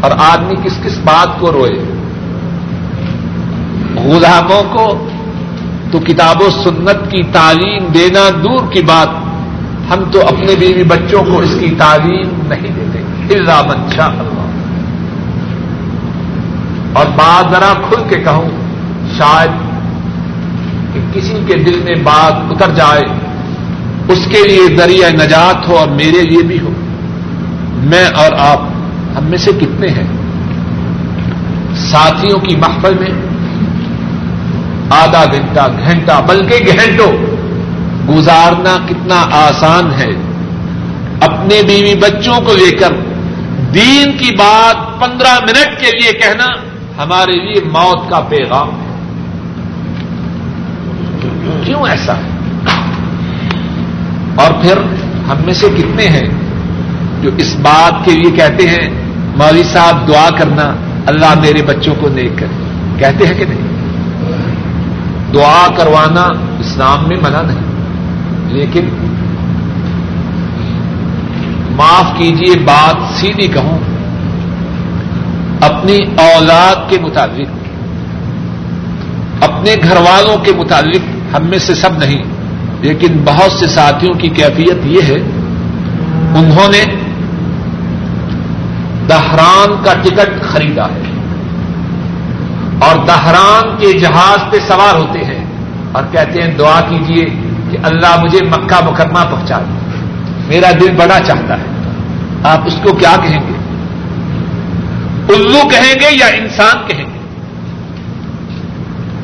[0.00, 1.72] اور آدمی کس کس بات کو روئے؟
[3.96, 5.08] غلاموں کو
[5.90, 9.08] تو کتاب و سنت کی تعلیم دینا دور کی بات۔
[9.92, 12.98] ہم تو اپنے بیوی بچوں کو اس کی تعلیم نہیں دیتے۔
[13.38, 14.39] اللہ منشا اللہ۔
[16.92, 18.50] اور بات ذرا کھل کے کہوں،
[19.18, 19.50] شاید
[20.94, 23.02] کہ کسی کے دل میں بات اتر جائے،
[24.08, 26.72] اس کے لیے ذریعہ نجات ہو اور میرے لیے بھی ہو۔
[27.74, 28.60] میں اور آپ،
[29.16, 30.06] ہم میں سے کتنے ہیں؟
[31.76, 33.10] ساتھیوں کی محفل میں
[34.90, 37.12] آدھا گھنٹہ گھنٹہ، بلکہ گھنٹوں
[38.12, 40.10] گزارنا کتنا آسان ہے۔
[41.20, 42.92] اپنے بیوی بچوں کو لے کر
[43.74, 48.90] دین کی بات پندرہ منٹ کے لیے کہنا ہمارے لیے موت کا پیغام ہے
[51.64, 52.12] کیوں ایسا؟
[54.34, 54.76] اور پھر
[55.28, 56.28] ہم میں سے کتنے ہیں
[57.22, 58.90] جو اس بات کے لیے کہتے ہیں،
[59.36, 60.74] مولوی صاحب دعا کرنا
[61.06, 62.64] اللہ میرے بچوں کو نیک کرے۔
[62.98, 63.60] کہتے ہیں کہ نہیں؟
[65.34, 66.22] دعا کروانا
[66.60, 67.70] اسلام میں منع نہیں۔
[68.48, 68.88] لیکن
[71.76, 73.78] معاف کیجیے بات سیدھی کہوں
[75.60, 77.60] اپنی اولاد کے مطابق
[79.42, 82.22] اپنے گھر والوں کے متعلق ہم میں سے سب نہیں،
[82.80, 85.20] لیکن بہت سے ساتھیوں کی کیفیت یہ ہے،
[86.34, 86.84] انہوں نے
[89.08, 91.02] دہران کا ٹکٹ خریدا ہے۔
[92.78, 95.44] اور دہران کے جہاز پہ سوار ہوتے ہیں
[95.92, 97.24] اور کہتے ہیں، دعا کیجیے
[97.70, 99.78] کہ اللہ مجھے مکہ مکرمہ پہنچا دے۔
[100.46, 101.64] میرا دل بڑا چاہتا ہے۔
[102.44, 103.69] آپ اس کو کیا کہیں گے؟
[105.34, 107.18] الو کہیں گے یا انسان کہیں گے؟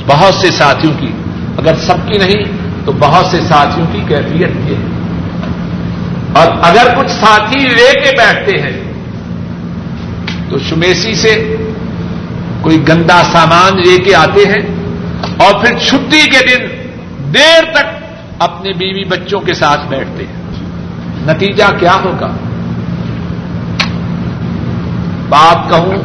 [0.06, 1.08] بہت سے ساتھیوں کی،
[1.56, 2.44] اگر سب کی نہیں،
[2.84, 4.96] تو بہت سے ساتھیوں کی کیفیت یہ ہے۔
[6.32, 8.92] اور اگر کچھ ساتھی لے کے بیٹھتے ہیں،
[10.50, 11.56] تو شمیسی سے
[12.60, 14.76] کوئی گندا سامان لے کے آتے ہیں
[15.36, 16.64] اور پھر چھٹی کے دن
[17.34, 17.86] دیر تک
[18.38, 20.34] اپنے بیوی بچوں کے ساتھ بیٹھتے ہیں۔
[21.26, 22.32] نتیجہ کیا ہوگا؟
[25.28, 25.96] بات کہوں،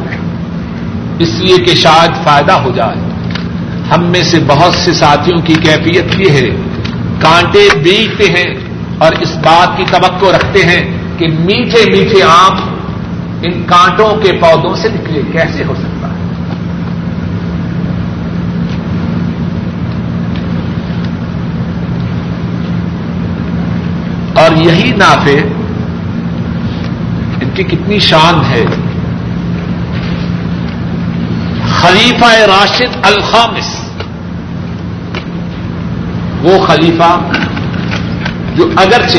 [1.18, 3.12] اس لیے کہ شاید فائدہ ہو جائے۔
[3.94, 6.56] ہم میں سے بہت سے ساتھیوں کی کیفیت یہ ہے،
[7.18, 8.54] کانٹے بیچتے ہیں
[8.98, 12.56] اور اس بات کی توقع رکھتے ہیں کہ میٹھے میٹھے آم
[13.42, 16.12] ان کانٹوں کے پودوں سے نکلے، کیسے ہو سکتا ہے؟
[24.34, 25.40] اور یہی نافے
[27.42, 28.64] ان کی کتنی شان ہے۔
[31.82, 33.76] خلیفہ راشد الخامس۔
[36.42, 37.18] وہ خلیفہ
[38.54, 39.18] جو اگرچہ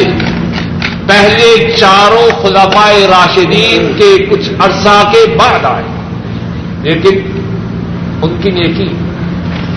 [1.07, 5.83] پہلے چاروں خلافائے راشدین کے کچھ عرصہ کے بعد آئے،
[6.81, 7.41] لیکن
[8.21, 8.95] ان کی نیکی،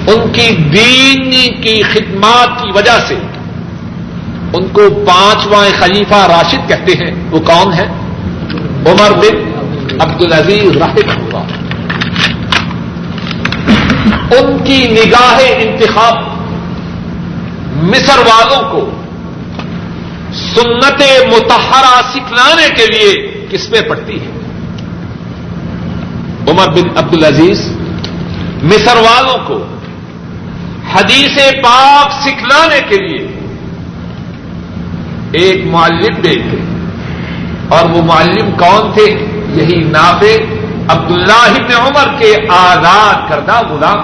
[0.06, 3.14] ان کی دینی کی خدمات کی وجہ سے
[4.52, 7.86] ان کو پانچواں خلیفہ راشد کہتے ہیں۔ وہ کون ہے
[8.86, 9.36] عمر بن
[10.00, 11.65] عبد العزیز رحم اللہ۔
[13.68, 16.14] ان کی نگاہ انتخاب
[17.82, 18.90] مصر والوں کو
[20.32, 21.02] سنت
[21.32, 23.12] متحرہ سکھلانے کے لیے
[23.50, 24.30] کس میں پڑتی ہے؟
[26.50, 27.70] عمر بن عبد العزیز
[28.62, 29.64] مصر والوں کو
[30.94, 33.26] حدیث پاک سکھلانے کے لیے
[35.32, 36.58] ایک معلم دے تھے
[37.68, 39.06] اور وہ معلم کون تھے؟
[39.54, 40.36] یہی نافع
[40.88, 43.98] عبداللہ ابن عمر کے آزاد کردہ غلام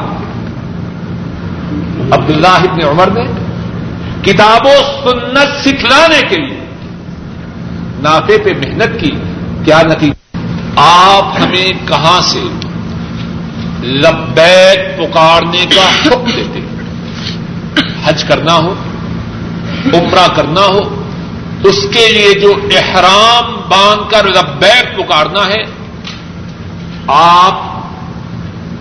[2.13, 3.25] عبداللہ ابن عمر نے
[4.23, 4.71] کتاب و
[5.05, 6.61] سنت سکھلانے کے لیے
[8.03, 9.11] نافے پہ محنت کی۔
[9.65, 10.39] کیا نتیجہ؟
[10.77, 12.41] آپ ہمیں کہاں سے
[13.83, 16.61] لبیک پکارنے کا حکم دیتے
[18.05, 18.75] حج کرنا ہو،
[19.95, 21.03] عمرہ کرنا ہو،
[21.65, 25.82] اس کے لیے جو احرام باندھ کر لبیک پکارنا ہے
[27.07, 27.71] آپ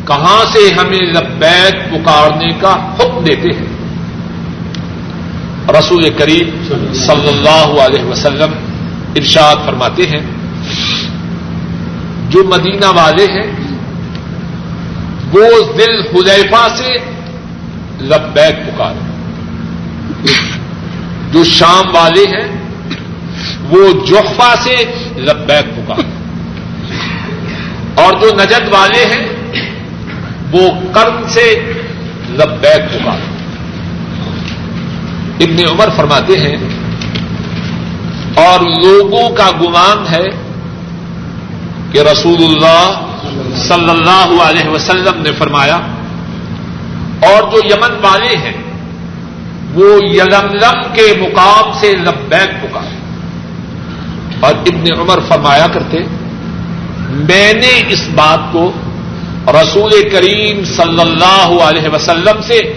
[0.07, 3.69] کہاں سے ہمیں لبیک پکارنے کا حکم دیتے ہیں؟
[5.79, 6.49] رسول کریم
[6.93, 8.53] صلی اللہ علیہ وسلم
[9.15, 10.21] ارشاد فرماتے ہیں،
[12.29, 13.49] جو مدینہ والے ہیں،
[15.33, 15.47] وہ
[15.77, 16.95] دل حلیفہ سے
[18.01, 19.09] لبیک پکارے
[21.31, 22.47] جو شام والے ہیں،
[23.69, 24.75] وہ جوفا سے
[25.17, 26.20] لبیک پکارے
[27.95, 29.25] اور جو نجد والے ہیں،
[30.51, 30.63] وہ
[30.93, 31.45] کرم سے
[32.39, 33.29] لبیک پکارے
[35.43, 36.57] ابن عمر فرماتے ہیں،
[38.41, 40.27] اور لوگوں کا گمان ہے
[41.91, 42.85] کہ رسول اللہ
[43.67, 45.77] صلی اللہ علیہ وسلم نے فرمایا،
[47.27, 48.57] اور جو یمن والے ہیں،
[49.75, 52.99] وہ یلملم کے مقام سے لبیک پکارے
[54.39, 55.97] اور ابن عمر فرمایا کرتے
[57.11, 58.71] میں نے اس بات کو
[59.47, 62.73] رسول کریم صلی اللہ علیہ وسلم سے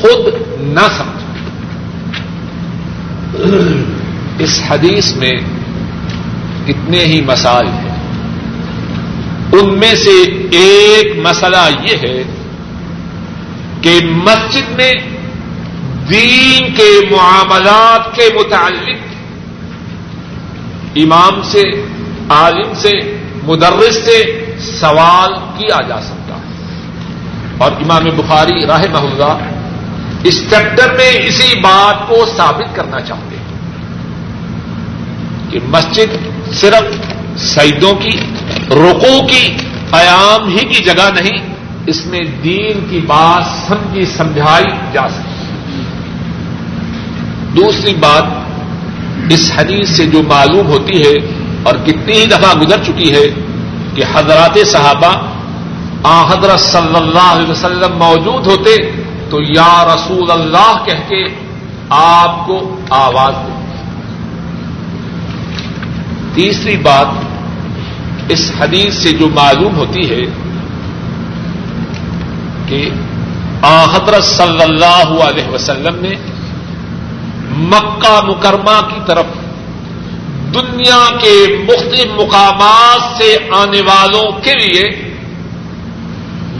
[0.00, 1.24] خود نہ سمجھا۔
[4.38, 5.32] اس حدیث میں
[6.66, 7.94] کتنے ہی مسائل ہیں۔
[9.52, 12.22] ان میں سے ایک مسئلہ یہ ہے
[13.80, 14.92] کہ مسجد میں
[16.10, 18.98] دین کے معاملات کے متعلق
[20.96, 21.62] امام سے،
[22.28, 24.44] عالم سے مدرس سے
[24.80, 26.40] سوال کیا جا سکتا ہے۔
[27.58, 29.38] اور امام بخاری راہ محلہ
[30.24, 33.44] اس چیپٹر میں اسی بات کو ثابت کرنا چاہتے ہیں
[35.50, 36.16] کہ مسجد
[36.52, 36.84] صرف
[37.40, 38.10] سعیدوں کی
[38.70, 39.56] رقو کی،
[39.90, 41.54] قیام ہی کی جگہ نہیں،
[41.86, 45.82] اس میں دین کی بات سمجھی، سمجھائی جا سکتی
[47.56, 48.22] دوسری بات،
[49.30, 53.26] اس حدیث سے جو معلوم ہوتی ہے اور کتنی ہی دفعہ گزر چکی ہے
[53.94, 55.12] کہ حضرات صحابہ
[56.06, 58.74] آ حضرت صلی اللہ علیہ وسلم موجود ہوتے
[59.30, 61.22] تو یا رسول اللہ کہہ کے
[61.90, 62.58] آپ کو
[62.94, 63.52] آواز دے
[66.34, 70.24] تیسری بات اس حدیث سے جو معلوم ہوتی ہے
[72.66, 72.88] کہ
[73.62, 76.14] آ حضرت صلی اللہ علیہ وسلم نے
[77.70, 79.43] مکہ مکرمہ کی طرف
[80.54, 85.14] دنیا کے مختلف مقامات سے آنے والوں کے لیے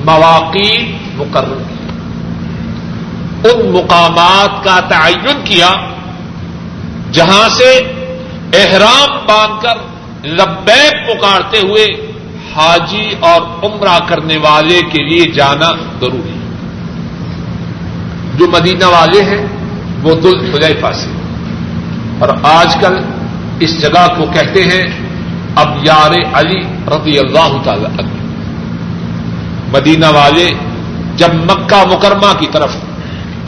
[0.05, 0.81] مواقع
[1.15, 1.93] مقرر کیا
[3.51, 5.71] ان مقامات کا تعین کیا
[7.13, 7.71] جہاں سے
[8.53, 9.77] احرام باندھ کر
[10.27, 12.13] لبیک پکارتے ہوئے
[12.57, 15.71] حاجی اور عمرہ کرنے والے کے لیے جانا
[16.01, 16.45] ضروری ہے۔
[18.35, 19.47] جو مدینہ والے ہیں
[20.03, 21.11] وہ دل خلیفہ سے۔
[22.19, 22.97] اور آج کل
[23.61, 24.83] اس جگہ کو کہتے ہیں
[25.57, 28.11] اب یار علی رضی اللہ تعالی عنہ۔
[29.77, 30.51] مدینہ والے
[31.17, 32.77] جب مکہ مکرمہ کی طرف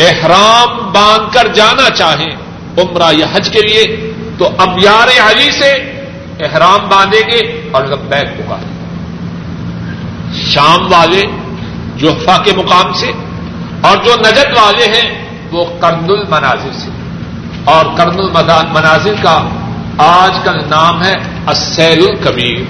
[0.01, 2.37] احرام باندھ کر جانا چاہیں
[2.79, 5.71] عمرہ یا حج کے لیے، تو اب یار علی سے
[6.41, 8.59] احرام باندھیں گے اور لبیک ہوگا۔
[10.35, 11.23] شام والے
[11.97, 13.13] جوفا کے مقام سے
[13.81, 16.91] اور جو نجد والے ہیں، وہ کرن المنازل سے۔
[17.65, 19.49] اور کرن المنازل کا
[19.99, 21.15] آج کل نام ہے
[21.49, 22.61] اسیل الکبیر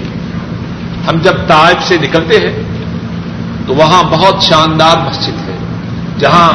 [1.09, 2.63] ہم جب طائب سے نکلتے ہیں،
[3.67, 5.57] تو وہاں بہت شاندار مسجد ہے،
[6.19, 6.53] جہاں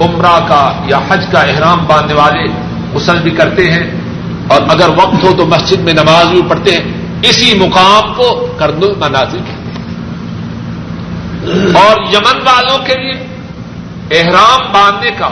[0.00, 2.52] عمرہ کا یا حج کا احرام باندھنے والے
[2.94, 3.90] غسل بھی کرتے ہیں۔
[4.48, 6.92] اور اگر وقت ہو تو مسجد میں نماز بھی پڑھتے ہیں۔
[7.22, 9.90] اسی مقام کو کرن المنازل کہتے ہیں۔
[11.74, 13.26] اور یمن والوں کے لیے
[14.20, 15.28] احرام باندھنے کا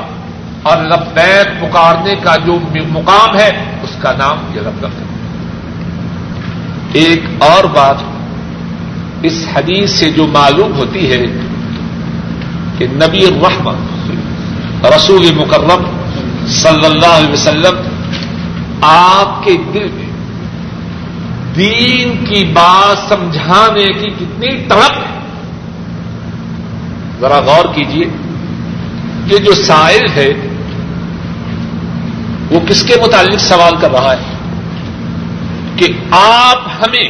[0.63, 2.59] اور لبیک پکارنے کا جو
[2.89, 5.05] مقام ہے کا نام یہ لبک ہے
[6.93, 7.97] ایک اور بات
[9.23, 11.27] اس حدیث سے جو معلوم ہوتی ہے
[12.79, 13.77] کہ نبی الرحمت
[14.87, 15.83] رسول مکرم
[16.47, 17.75] صلی اللہ علیہ وسلم
[18.83, 20.09] آپ کے دل میں
[21.57, 25.19] دین کی بات سمجھانے کی کتنی تڑپ ہے۔
[27.21, 28.05] ذرا غور کیجیے
[29.27, 30.33] یہ جو سائل ہے
[32.51, 34.35] وہ کس کے متعلق سوال کر رہا ہے
[35.77, 37.09] کہ آپ ہمیں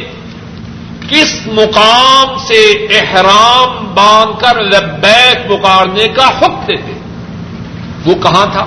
[1.09, 6.91] کس مقام سے احرام باندھ کر لبیک پکارنے کا حق دیتے
[8.05, 8.65] وہ کہاں تھا؟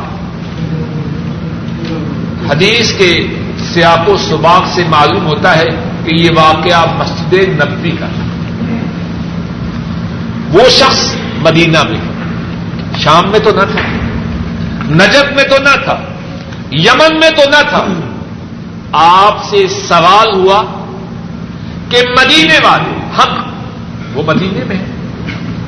[2.51, 3.27] حدیث کے
[3.73, 5.67] سیاق و سباق سے معلوم ہوتا ہے
[6.05, 8.25] کہ یہ واقعہ مسجد نبی کا تھا۔
[10.53, 12.01] وہ شخص مدینہ میں
[12.99, 13.81] شام میں تو نہ تھا۔
[14.91, 16.12] نجب میں تو نہ تھا۔
[16.73, 17.85] یمن میں تو نہ تھا۔
[18.93, 20.63] آپ سے سوال ہوا
[21.89, 23.51] کہ مدینے والے ہم
[24.15, 24.85] وہ مدینے میں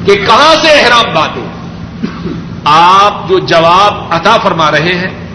[0.06, 1.42] کہ کہاں سے احرام باندھے
[2.64, 5.28] آپ جو جواب عطا فرما رہے ہیں،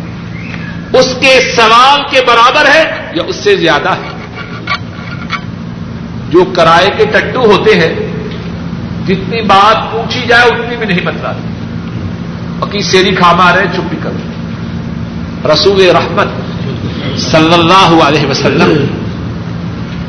[0.93, 4.09] اس کے سوال کے برابر ہے یا اس سے زیادہ ہے؟
[6.29, 7.93] جو کرائے کے ٹٹو ہوتے ہیں،
[9.07, 11.47] جتنی بات پوچھی جائے، اتنی بھی نہیں بتلاتے۔
[12.59, 14.28] باقی سیری کھا مارے، چپ بھی کرو
[15.45, 16.27] رسول رحمت
[17.19, 18.71] صلی اللہ علیہ وسلم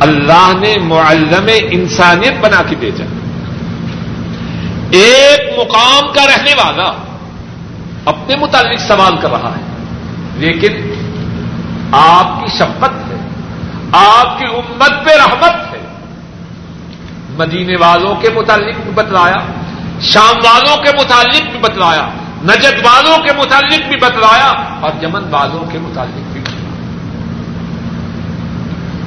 [0.01, 3.05] اللہ نے معلم انسانیت بنا کے بھیجا۔
[4.91, 6.93] ایک مقام کا رہنے والا
[8.05, 9.62] اپنے متعلق سوال کر رہا ہے،
[10.37, 10.72] لیکن
[11.93, 13.18] آپ کی شفت ہے،
[13.93, 15.78] آپ کی امت پہ رحمت ہے۔
[17.37, 19.39] مدینے والوں کے متعلق بھی بتلایا،
[20.01, 22.09] شام والوں کے متعلق بھی بتلایا۔
[22.45, 26.61] نجد والوں کے متعلق بھی بتلایا اور یمن والوں کے متعلق بھی بتلایا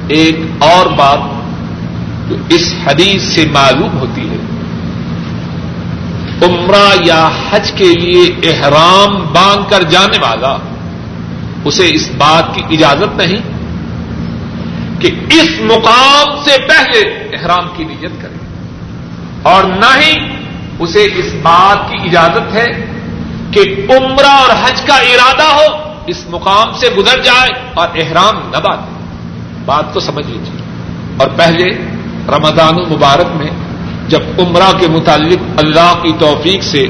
[0.08, 1.18] ایک اور بات
[2.28, 4.36] جو اس حدیث سے معلوم ہوتی ہے،
[6.46, 10.56] عمرہ یا حج کے لیے احرام باندھ کر جانے والا،
[11.64, 13.42] اسے اس بات کی اجازت نہیں
[15.00, 17.00] کہ اس مقام سے پہلے
[17.36, 18.36] احرام کی نیت کرے۔
[19.42, 20.12] اور نہ ہی
[20.78, 22.93] اسے اس بات کی اجازت ہے
[23.50, 28.56] کہ عمرہ اور حج کا ارادہ ہو، اس مقام سے گزر جائے اور احرام نہ
[28.56, 28.94] باندھے
[29.64, 30.60] بات تو سمجھ لیجیے۔
[31.16, 31.64] اور پہلے
[32.28, 33.50] رمضان المبارک میں
[34.08, 36.86] جب عمرہ کے متعلق اللہ کی توفیق سے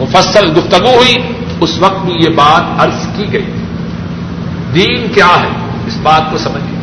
[0.00, 1.16] مفصل گفتگو ہوئی،
[1.60, 3.44] اس وقت بھی یہ بات عرض کی گئی۔
[4.74, 5.48] دین کیا ہے؟
[5.86, 6.80] اس بات کو سمجھیے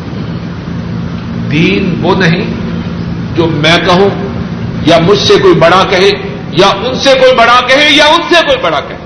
[1.50, 2.54] دین وہ نہیں
[3.36, 4.08] جو میں کہوں
[4.86, 8.34] یا مجھ سے کوئی بڑا کہے یا ان سے کوئی بڑا کہے یا ان سے
[8.34, 8.96] کوئی بڑا کہے۔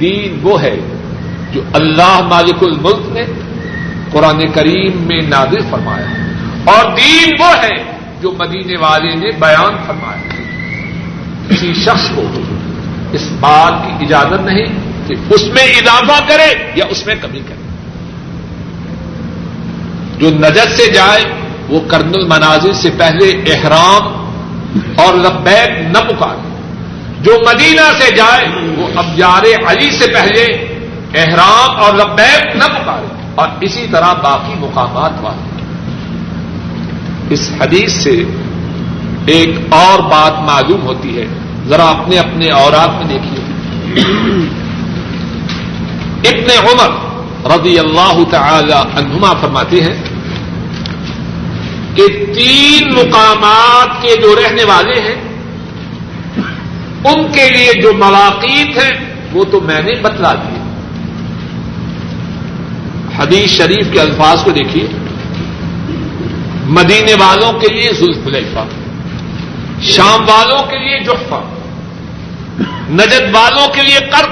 [0.00, 0.76] دین وہ ہے
[1.52, 3.24] جو اللہ مالک الملک نے
[4.12, 6.06] قرآن کریم میں نازل فرمایا
[6.64, 10.22] اور دین وہ ہے جو مدینے والے نے بیان فرمایا
[11.48, 12.22] کسی شخص کو
[13.12, 14.66] اس بات کی اجازت نہیں
[15.06, 17.62] کہ اس میں اضافہ کرے یا اس میں کمی کرے۔
[20.18, 21.24] جو نجر سے جائے
[21.68, 24.21] وہ کرن المنازل سے پہلے احرام
[24.94, 26.48] اور لبیک نہ پکارے
[27.20, 30.42] جو مدینہ سے جائے، وہ ابیار علی سے پہلے
[31.14, 35.62] احرام اور لبیک نہ پکارے اور اسی طرح باقی مقامات والے
[37.30, 38.24] اس حدیث سے
[39.26, 41.26] ایک اور بات معلوم ہوتی ہے۔
[41.68, 43.42] ذرا اپنے اپنے اوراق میں دیکھیے۔
[46.28, 46.90] ابن عمر
[47.46, 50.02] رضی اللہ تعالی عنہما فرماتے ہیں
[51.94, 55.32] کہ تین مقامات کے جو رہنے والے ہیں
[57.04, 60.62] ان کے لیے جو مواقع ہیں وہ تو میں نے بتلا دیے۔
[63.18, 64.86] حدیث شریف کے الفاظ کو دیکھیے۔
[66.64, 68.66] مدینے والوں کے لیے ذوالفلیفہ
[69.82, 71.42] شام والوں کے لیے جحفہ
[72.90, 74.30] نجد والوں کے لیے کرد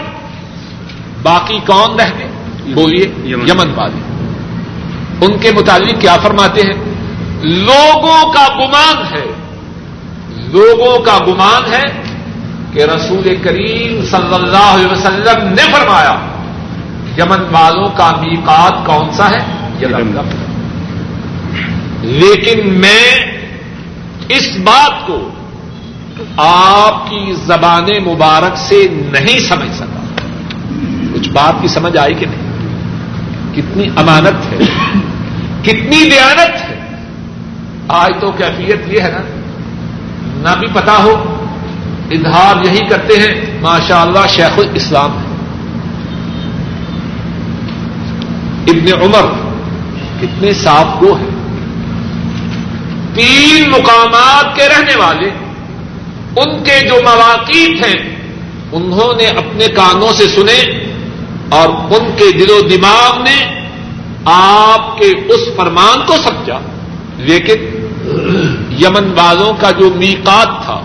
[1.23, 2.29] باقی کون رہ گئے
[2.75, 4.01] بولیے یمن والے۔
[5.27, 6.90] ان کے متعلق کیا فرماتے ہیں؟
[7.43, 9.25] لوگوں کا گمان ہے،
[10.53, 12.03] لوگوں کا گمان ہے
[12.73, 16.17] کہ رسول کریم صلی اللہ علیہ وسلم نے فرمایا،
[17.19, 19.45] یمن والوں کا میقات کون سا ہے؟
[22.03, 23.33] لیکن میں
[24.29, 25.31] اس بات کو
[26.37, 30.01] آپ کی زبان مبارک سے نہیں سمجھ سکا۔
[31.15, 32.51] کچھ بات کی سمجھ آئی کہ نہیں؟
[33.55, 34.59] کتنی امانت ہے،
[35.63, 36.70] کتنی دیانت ہے
[37.93, 41.47] آج تو کیفیت یہ ہے نا، نہ بھی پتا ہو،
[42.11, 45.11] اظہار یہی کرتے ہیں ماشاء اللہ شیخ الاسلام
[48.69, 49.29] ابن عمر
[50.21, 51.31] کتنے صاف گو ہیں۔
[53.15, 55.29] تین مقامات کے رہنے والے،
[56.37, 58.17] ان کے جو مواقع ہیں،
[58.73, 60.89] انہوں نے اپنے کانوں سے سنے
[61.49, 63.67] اور ان کے دل و دماغ نے
[64.25, 66.61] آپ کے اس فرمان کو سمجھا۔
[67.17, 67.80] لیکن
[68.81, 70.81] یمن والوں کا جو میقات تھا،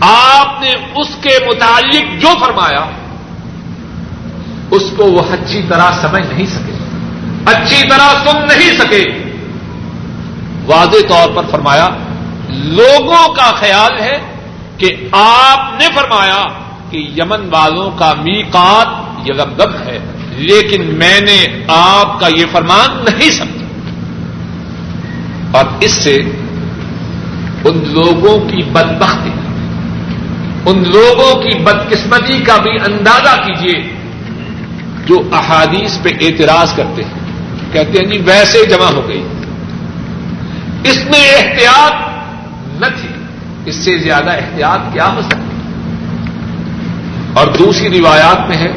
[0.00, 2.84] آپ نے اس کے متعلق جو فرمایا،
[4.70, 6.74] اس کو وہ اچھی طرح سمجھ نہیں سکے،
[7.46, 9.04] اچھی طرح سن نہیں سکے۔
[10.66, 11.88] واضح طور پر فرمایا،
[12.48, 14.18] لوگوں کا خیال ہے
[14.78, 16.44] کہ آپ نے فرمایا
[16.90, 18.88] کہ یمن والوں کا میقات
[19.28, 19.32] یہ
[19.86, 19.98] ہے،
[20.36, 23.65] لیکن میں نے آپ کا یہ فرمان نہیں سمجھا۔
[25.50, 26.16] اور اس سے
[27.64, 29.30] ان لوگوں کی بدبختی،
[30.66, 33.92] ان لوگوں کی بدقسمتی کا بھی اندازہ کیجیے
[35.06, 37.26] جو احادیث پہ اعتراض کرتے ہیں۔
[37.72, 39.26] کہتے ہیں جی ویسے جمع ہو گئی۔
[40.84, 41.92] اس میں احتیاط
[42.80, 43.08] نہ تھی۔
[43.66, 45.56] اس سے زیادہ احتیاط کیا ہو سکتی؟
[47.32, 48.72] اور دوسری روایات میں ہے،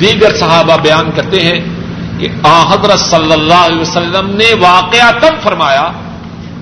[0.00, 1.75] دیگر صحابہ بیان کرتے ہیں
[2.18, 5.90] کہ آ حضرت صلی اللہ علیہ وسلم نے واقعہ تب فرمایا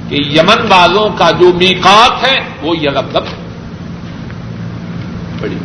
[0.09, 3.43] کہ یمن والوں کا جو میقات ہے وہ یلب ہے۔
[5.41, 5.59] بڑی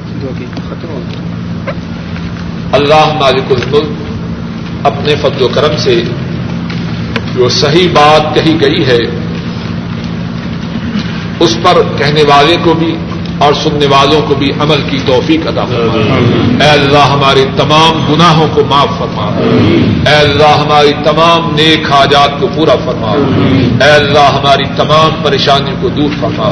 [2.72, 6.04] اللہ مالک الملک اپنے فضل و کرم سے
[7.36, 9.00] جو صحیح بات کہی گئی ہے،
[11.40, 12.96] اس پر کہنے والے کو بھی
[13.40, 18.48] اور سننے والوں کو بھی عمل کی توفیق ادا فرما۔ اے اللہ ہمارے تمام گناہوں
[18.54, 19.26] کو معاف فرما۔
[20.10, 23.12] اے اللہ ہماری تمام نیک حاجات کو پورا فرما۔
[23.86, 26.48] اے اللہ ہماری تمام پریشانیوں کو دور فرما۔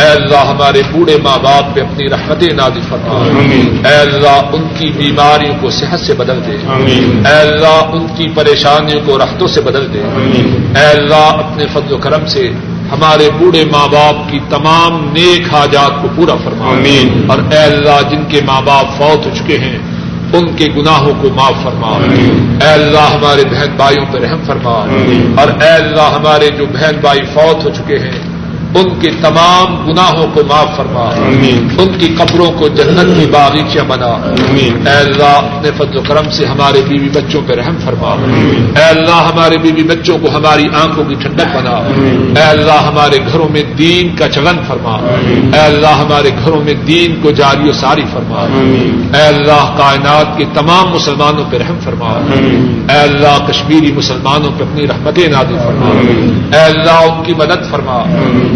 [0.00, 3.26] اے اللہ ہمارے بوڑھے ماں باپ پہ اپنی رحمت نازل فرما۔
[3.88, 6.56] اے اللہ ان کی بیماریوں کو صحت سے بدل دے۔
[7.28, 10.02] اے اللہ ان کی پریشانیوں کو رحتوں سے بدل دے۔
[10.80, 12.50] اے اللہ اپنے فضل و کرم سے
[12.92, 16.72] ہمارے بوڑھے ماں باپ کی تمام نیک حاجات کو پورا فرما
[17.28, 19.78] اور اے اللہ جن کے ماں باپ فوت ہو چکے ہیں
[20.32, 21.88] ان کے گناہوں کو معاف فرما۔
[22.64, 24.84] اے اللہ ہمارے بہن بھائیوں پہ رحم فرما۔
[25.40, 28.37] اور اے اللہ ہمارے جو بہن بھائی فوت ہو چکے ہیں
[28.74, 31.10] ان کے تمام گناہوں کو معاف فرما۔
[31.78, 34.34] ان کی قبروں کو جنت کی باغیچہ بنا۔
[34.90, 38.14] اے اللہ اپنے فضل و کرم سے ہمارے بیوی بچوں پہ رحم فرما۔
[38.78, 41.70] اے اللہ ہمارے بیوی بچوں کو ہماری آنکھوں کی ٹھنڈک بنا۔
[42.40, 44.96] اے اللہ ہمارے گھروں میں دین کا چلن فرما۔
[45.54, 48.46] اے اللہ ہمارے گھروں میں دین کو جاری و ساری فرما۔
[49.18, 52.10] اے اللہ کائنات کے تمام مسلمانوں پہ رحم فرما۔
[52.92, 55.90] اے اللہ کشمیری مسلمانوں پہ اپنی رحمتیں نادی فرما۔
[56.56, 58.04] اے اللہ ان کی مدد فرما۔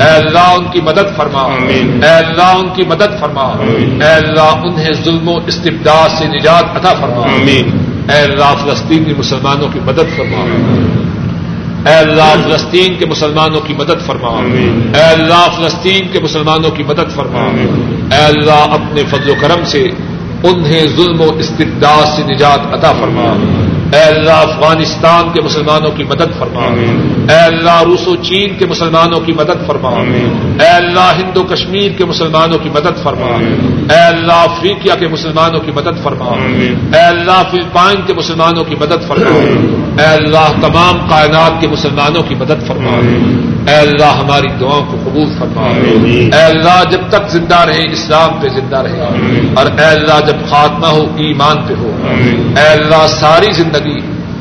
[0.03, 1.43] اے اللہ ان کی مدد فرما۔
[2.03, 3.43] اے اللہ ان کی مدد فرما۔
[4.05, 7.27] اے اللہ انہیں ظلم و استبداد سے نجات عطا فرما۔
[8.13, 10.45] اے اللہ فلسطینی مسلمانوں کی مدد فرما۔
[11.91, 14.29] اے اللہ فلسطین کے مسلمانوں کی مدد فرما۔
[14.99, 17.45] اے اللہ فلسطین کے مسلمانوں کی مدد فرما۔
[18.17, 19.85] اے اللہ اپنے فضل و کرم سے
[20.43, 23.35] انہیں ظلم و استبداد سے نجات عطا فرما۔
[23.95, 26.67] اے اللہ افغانستان کے مسلمانوں کی مدد فرما
[27.33, 32.05] اے اللہ روس و چین کے مسلمانوں کی مدد فرما اے اللہ ہندو کشمیر کے
[32.05, 36.37] مسلمانوں کی مدد فرما اے اللہ افریقیا کے مسلمانوں کی مدد فرما
[36.93, 39.37] اے اللہ فلپائن کے مسلمانوں کی مدد فرما
[39.99, 42.97] اے اللہ تمام کائنات کے مسلمانوں کی مدد فرما
[43.69, 48.49] اے اللہ ہماری دعاؤں کو قبول فرما اے اللہ جب تک زندہ رہے اسلام پہ
[48.55, 49.11] زندہ رہے
[49.57, 53.81] اور اے اللہ جب خاتمہ ہو ایمان پہ ہو اے اللہ ساری زندگی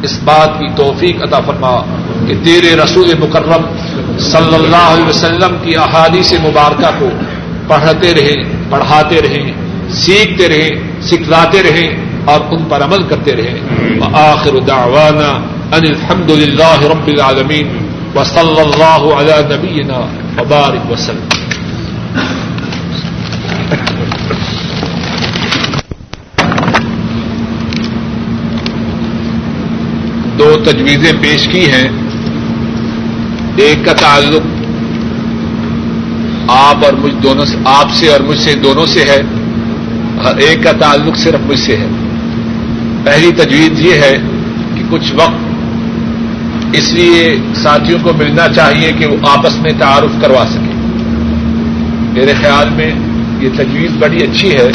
[0.03, 1.81] اس بات کی توفیق عطا فرما
[2.27, 3.61] کہ تیرے رسول مکرم
[4.19, 7.09] صلی اللہ علیہ وسلم کی احادیث مبارکہ کو
[7.67, 9.51] پڑھتے رہیں، پڑھاتے رہیں،
[9.89, 13.59] سیکھتے رہیں، سکھلاتے رہیں اور ان پر عمل کرتے رہیں۔
[14.13, 15.29] آخر دعوانا
[15.75, 17.77] ان الحمد للہ رب العالمین
[18.15, 19.99] و صلی اللہ علیہ نبینا
[20.41, 21.40] وبارک وسلم۔
[30.41, 31.87] دو تجویزیں پیش کی ہیں۔
[33.55, 34.41] ایک کا تعلق
[36.47, 39.21] آپ اور مجھ دونوں سے آپ سے اور مجھ سے دونوں سے ہے۔
[40.23, 41.87] اور ایک کا تعلق صرف مجھ سے ہے۔
[43.03, 44.17] پہلی تجویز یہ ہے
[44.75, 45.35] کہ کچھ وقت
[46.73, 50.81] اس لیے ساتھیوں کو ملنا چاہیے کہ وہ آپس میں تعارف کروا سکیں۔
[52.13, 52.91] میرے خیال میں
[53.39, 54.71] یہ تجویز بڑی اچھی ہے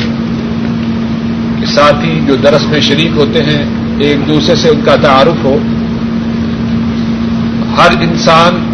[1.61, 5.59] کہ ساتھی جو درس میں شریک ہوتے ہیں ایک دوسرے سے ان کا تعارف ہو۔
[7.77, 8.65] ہر انسان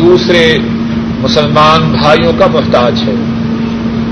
[0.00, 0.58] دوسرے
[1.20, 3.14] مسلمان بھائیوں کا محتاج ہے۔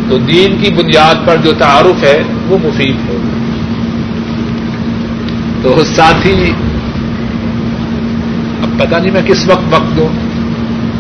[0.09, 3.17] تو دین کی بنیاد پر جو تعارف ہے، وہ مفید ہے۔
[5.63, 6.53] تو ساتھی،
[8.63, 10.09] اب پتہ نہیں میں کس وقت وقت دوں۔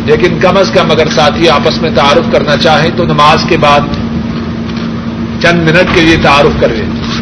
[0.06, 3.80] لیکن کم از کم اگر ساتھی آپس میں تعارف کرنا چاہیں تو نماز کے بعد
[5.40, 7.21] چند منٹ کے لیے تعارف کر لیں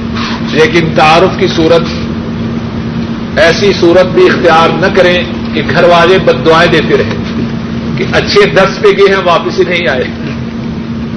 [0.53, 1.83] لیکن تعارف کی صورت
[3.39, 5.25] ایسی صورت بھی اختیار نہ کریں
[5.55, 7.17] کہ گھر والے بد دعائیں دیتے رہیں
[7.97, 10.05] کہ اچھے دس پہ گئے ہیں، واپس ہی نہیں آئے۔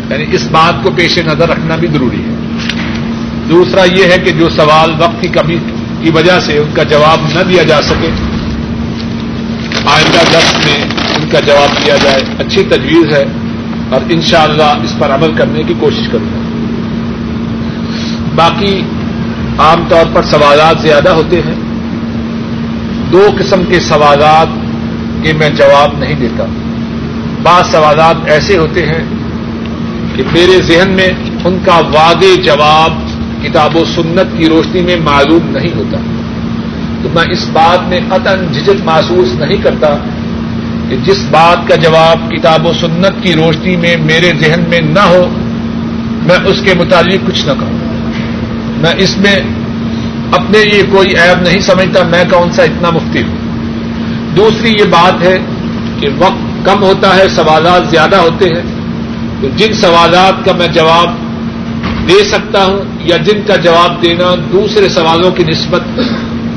[0.10, 2.36] یعنی اس بات کو پیش نظر رکھنا بھی ضروری ہے۔
[3.50, 5.58] دوسرا یہ ہے کہ جو سوال وقت کی کمی
[6.02, 8.10] کی وجہ سے ان کا جواب نہ دیا جا سکے،
[9.86, 10.84] آئندہ دس میں
[11.16, 13.26] ان کا جواب دیا جائے۔ اچھی تجویز ہے
[13.90, 16.44] اور انشاءاللہ اس پر عمل کرنے کی کوشش کروں گا۔
[18.36, 18.82] باقی
[19.60, 21.56] عام طور پر سوالات زیادہ ہوتے ہیں۔
[23.12, 24.48] دو قسم کے سوالات
[25.24, 26.44] کے میں جواب نہیں دیتا۔
[27.44, 29.04] بعض سوالات ایسے ہوتے ہیں
[30.16, 31.10] کہ میرے ذہن میں
[31.46, 32.94] ان کا واضح جواب
[33.44, 35.98] کتاب و سنت کی روشنی میں معلوم نہیں ہوتا۔
[37.04, 39.98] تو میں اس بات میں قطن جھجک محسوس نہیں کرتا
[40.90, 45.00] کہ جس بات کا جواب کتاب و سنت کی روشنی میں میرے ذہن میں نہ
[45.00, 45.30] ہو،
[46.24, 47.83] میں اس کے متعلق کچھ نہ کہوں۔
[48.84, 49.36] میں اس میں
[50.32, 53.36] اپنے لیے کوئی عیب نہیں سمجھتا میں کون سا اتنا مفتی ہوں۔
[54.36, 55.40] دوسری یہ بات ہے
[56.00, 58.62] کہ وقت کم ہوتا ہے، سوالات زیادہ ہوتے ہیں۔
[59.42, 61.10] تو جن سوالات کا میں جواب
[62.10, 66.00] دے سکتا ہوں یا جن کا جواب دینا دوسرے سوالوں کی نسبت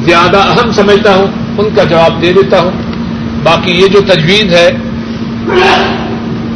[0.05, 1.27] زیادہ اہم سمجھتا ہوں،
[1.59, 2.71] ان کا جواب دے دیتا ہوں۔
[3.43, 4.71] باقی یہ جو تجویز ہے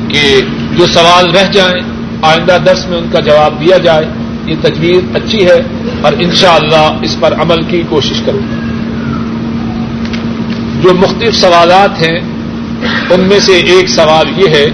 [0.08, 0.40] کہ
[0.76, 1.82] جو سوال رہ جائیں،
[2.22, 4.04] آئندہ دس میں ان کا جواب دیا جائے۔
[4.50, 5.62] یہ تجویز اچھی ہے
[6.02, 8.56] اور انشاءاللہ اللہ اس پر عمل کی کوشش کروں گا۔
[10.82, 12.18] جو مختلف سوالات ہیں،
[13.10, 14.66] ان میں سے ایک سوال یہ ہے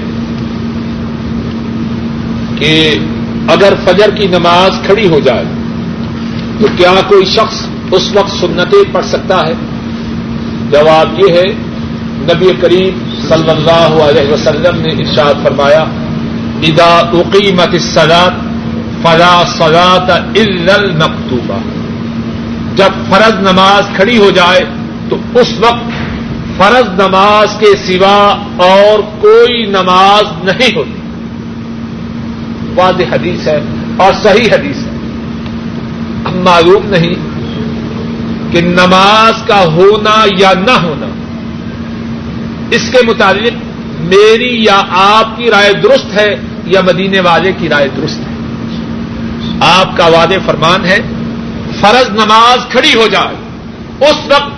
[2.58, 2.98] کہ
[3.48, 5.44] اگر فجر کی نماز کھڑی ہو جائے،
[6.60, 9.52] تو کیا کوئی شخص اس وقت سنتیں پڑھ سکتا ہے؟
[10.70, 11.44] جواب یہ ہے،
[12.20, 12.98] نبی کریم
[13.28, 15.84] صلی اللہ علیہ وسلم نے ارشاد فرمایا
[16.62, 18.45] ادا اقیمت الصلاط
[19.02, 21.58] فلا سزات المکتوبہ
[22.76, 24.60] جب فرض نماز کھڑی ہو جائے
[25.08, 26.06] تو اس وقت
[26.56, 31.00] فرض نماز کے سوا اور کوئی نماز نہیں ہوتی۔
[32.74, 33.60] واضح حدیث ہے
[33.96, 34.90] اور صحیح حدیث ہے۔
[36.24, 37.14] اب معلوم نہیں
[38.52, 41.06] کہ نماز کا ہونا یا نہ ہونا۔
[42.70, 43.52] اس کے متعلق
[44.00, 48.35] میری یا آپ کی رائے درست ہے یا مدینے والے کی رائے درست ہے۔
[49.60, 50.98] آپ کا وعد فرمان ہے
[51.80, 53.36] فرض نماز کھڑی ہو جائے۔
[54.00, 54.50] اس وقت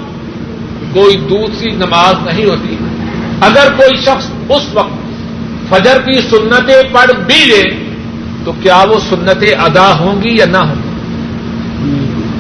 [0.94, 2.76] کوئی دوسری نماز نہیں ہوتی۔
[3.40, 5.08] اگر کوئی شخص اس وقت
[5.68, 7.62] فجر کی سنتیں پڑھ بھی لے
[8.44, 10.88] تو کیا وہ سنتیں ادا ہوں گی یا نہ ہوں گی؟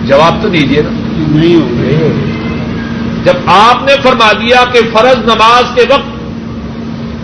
[0.08, 0.90] جواب تو دیجیے نا۔
[1.38, 2.38] نہیں ہوں
[3.24, 6.18] جب آپ نے فرما دیا کہ فرض نماز کے وقت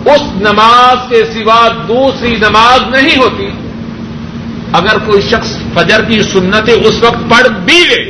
[0.07, 3.49] اس نماز کے سوا دوسری نماز نہیں ہوتی
[4.73, 8.03] اگر کوئی شخص فجر کی سنتیں اس وقت پڑھ بھی لے،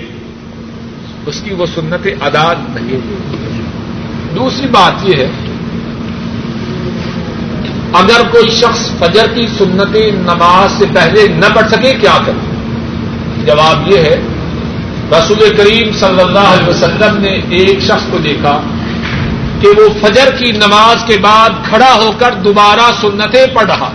[1.26, 3.02] اس کی وہ سنتیں ادا نہیں
[4.36, 5.30] دوسری بات یہ ہے،
[7.94, 13.88] اگر کوئی شخص فجر کی سنتیں نماز سے پہلے نہ پڑھ سکے، کیا کرے؟ جواب
[13.92, 14.16] یہ ہے،
[15.12, 18.60] رسول کریم صلی اللہ علیہ وسلم نے ایک شخص کو دیکھا
[19.62, 23.90] کہ وہ فجر کی نماز کے بعد کھڑا ہو کر دوبارہ سنتیں پڑھ رہا،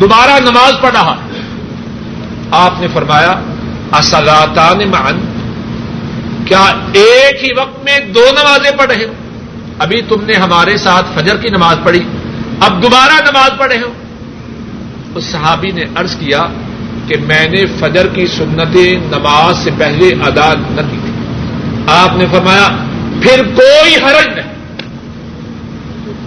[0.00, 1.14] دوبارہ نماز پڑھ رہا۔
[2.50, 3.32] آپ نے فرمایا
[3.92, 5.20] اصلاطان مان
[6.44, 9.12] کیا ایک ہی وقت میں دو نمازیں پڑھ رہے ہو؟
[9.78, 12.02] ابھی تم نے ہمارے ساتھ فجر کی نماز پڑھی،
[12.60, 13.92] اب دوبارہ نماز پڑھے ہو؟
[15.14, 16.46] اس صحابی نے ارض کیا
[17.06, 21.12] کہ میں نے فجر کی سنتیں نماز سے پہلے ادا نہ کی تھی۔
[21.86, 22.68] آپ نے فرمایا،
[23.22, 24.52] پھر کوئی حرج نہیں.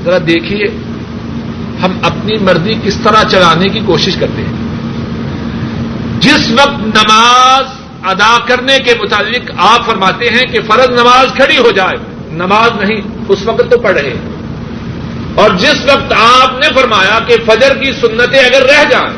[0.04, 0.66] ذرا دیکھیے،
[1.84, 4.63] ہم اپنی مرضی کس طرح چلانے کی کوشش کرتے ہیں۔
[6.24, 7.66] جس وقت نماز
[8.04, 11.96] ادا کرنے کے متعلق آپ فرماتے ہیں کہ فرض نماز کھڑی ہو جائے
[12.32, 14.14] نماز نہیں اس وقت تو پڑھ رہے
[15.36, 19.14] اور جس وقت آپ نے فرمایا کہ فجر کی سنتیں اگر رہ جائیں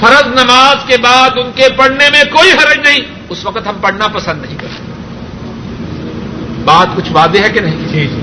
[0.00, 4.06] فرض نماز کے بعد ان کے پڑھنے میں کوئی حرج نہیں اس وقت ہم پڑھنا
[4.06, 4.82] پسند نہیں کرتے۔
[6.64, 8.20] بات کچھ وعدے ہے کہ نہیں؟ جی جی۔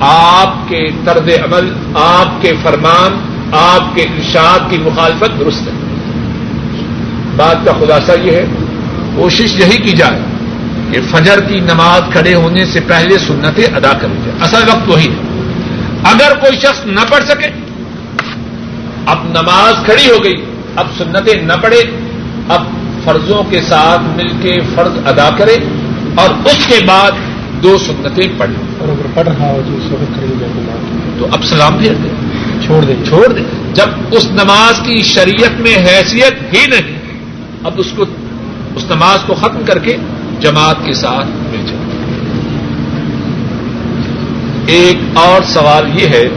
[0.00, 3.20] آپ کے طرز عمل آپ کے فرمان
[3.52, 5.72] آپ کے ارشاد کی مخالفت درست ہے۔
[7.36, 8.44] بات کا خلاصہ یہ ہے
[9.16, 10.20] کوشش یہی کی جائے
[10.90, 15.08] کہ فجر کی نماز کھڑے ہونے سے پہلے سنتیں ادا کری جائے اصل وقت وہی
[15.08, 15.44] ہے۔
[16.02, 17.48] اگر کوئی شخص نہ پڑھ سکے
[19.06, 20.44] اب نماز کھڑی ہو گئی
[20.76, 21.82] اب سنتیں نہ پڑے
[22.48, 22.62] اب
[23.04, 25.56] فرضوں کے ساتھ مل کے فرض ادا کرے
[26.14, 27.10] اور اس کے بعد
[27.62, 29.60] دو سنتیں پڑھے اور اگر پڑھ رہا ہو
[31.18, 32.08] تو اب سلام پھیر دے۔
[32.66, 33.40] چھوڑ دے۔ چھوڑ دے۔
[33.72, 37.03] جب اس نماز کی شریعت میں حیثیت ہی نہیں
[37.64, 38.04] اب اس کو
[38.76, 39.96] اس نماز کو ختم کر کے
[40.40, 41.82] جماعت کے ساتھ مل جائے
[44.66, 46.28] ایک اور سوال یہ ہے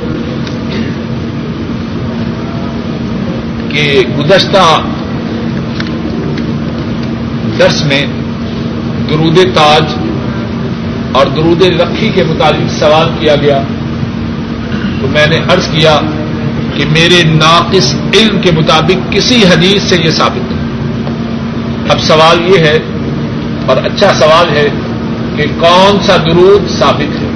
[3.70, 4.82] کہ گزشتہ
[7.60, 8.06] درس میں
[9.10, 9.84] درود تاج
[11.12, 13.64] اور درود رکھی کے متعلق سوال کیا گیا۔
[15.02, 16.00] تو میں نے عرض کیا
[16.74, 20.57] کہ میرے ناقص علم کے مطابق کسی حدیث سے یہ ثابت ہے
[21.90, 22.78] اب سوال یہ ہے،
[23.66, 24.68] اور اچھا سوال ہے
[25.36, 27.30] کہ کون سا درود ثابت ہے؟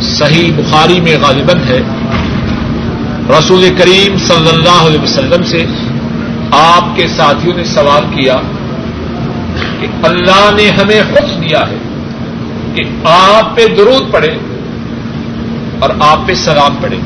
[0.00, 1.80] صحیح بخاری میں غالباً ہے،
[3.30, 5.64] رسول کریم صلی اللہ علیہ وسلم سے
[6.50, 8.36] آپ کے ساتھیوں نے سوال کیا
[9.80, 11.76] کہ اللہ نے ہمیں خوش دیا ہے
[12.74, 14.34] کہ آپ پہ درود پڑے
[15.78, 16.96] اور آپ پہ سلام پڑے۔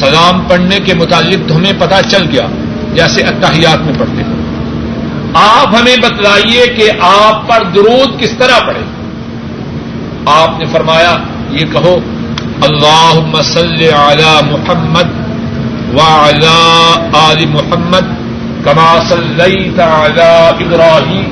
[0.00, 2.46] سلام پڑھنے کے متعلق تو ہمیں پتا چل گیا۔
[2.94, 4.40] جیسے اتحیات میں پڑھتے ہیں۔
[5.34, 8.80] آپ ہمیں بتلائیے کہ آپ پر درود کس طرح پڑے۔
[10.26, 11.16] آپ نے فرمایا،
[11.50, 11.98] یہ کہو
[12.62, 15.20] اللہ مسل علی محمد
[15.94, 18.04] وعلى آل محمد
[18.64, 21.28] كما صليت على إبراهيم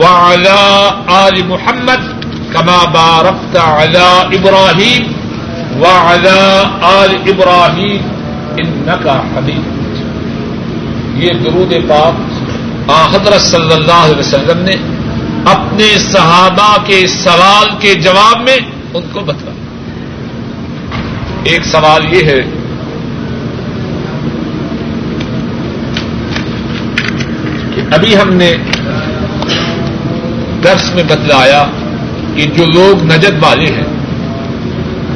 [0.00, 0.60] وعلى
[1.26, 2.00] آل محمد
[2.54, 5.02] كما باركت على إبراهيم
[5.82, 6.38] وعلى
[7.02, 8.02] آل إبراهيم
[8.60, 9.64] إنك حميد
[11.22, 14.76] یہ درود پاک حضرت صلی اللہ علیہ وسلم نے
[15.50, 18.56] اپنے صحابہ کے سوال کے جواب میں
[18.94, 19.52] ان کو بتلا
[21.50, 22.40] ایک سوال یہ ہے،
[27.74, 28.50] کہ ابھی ہم نے
[30.64, 31.66] درس میں بتلایا
[32.34, 33.94] کہ جو لوگ نجد والے ہیں،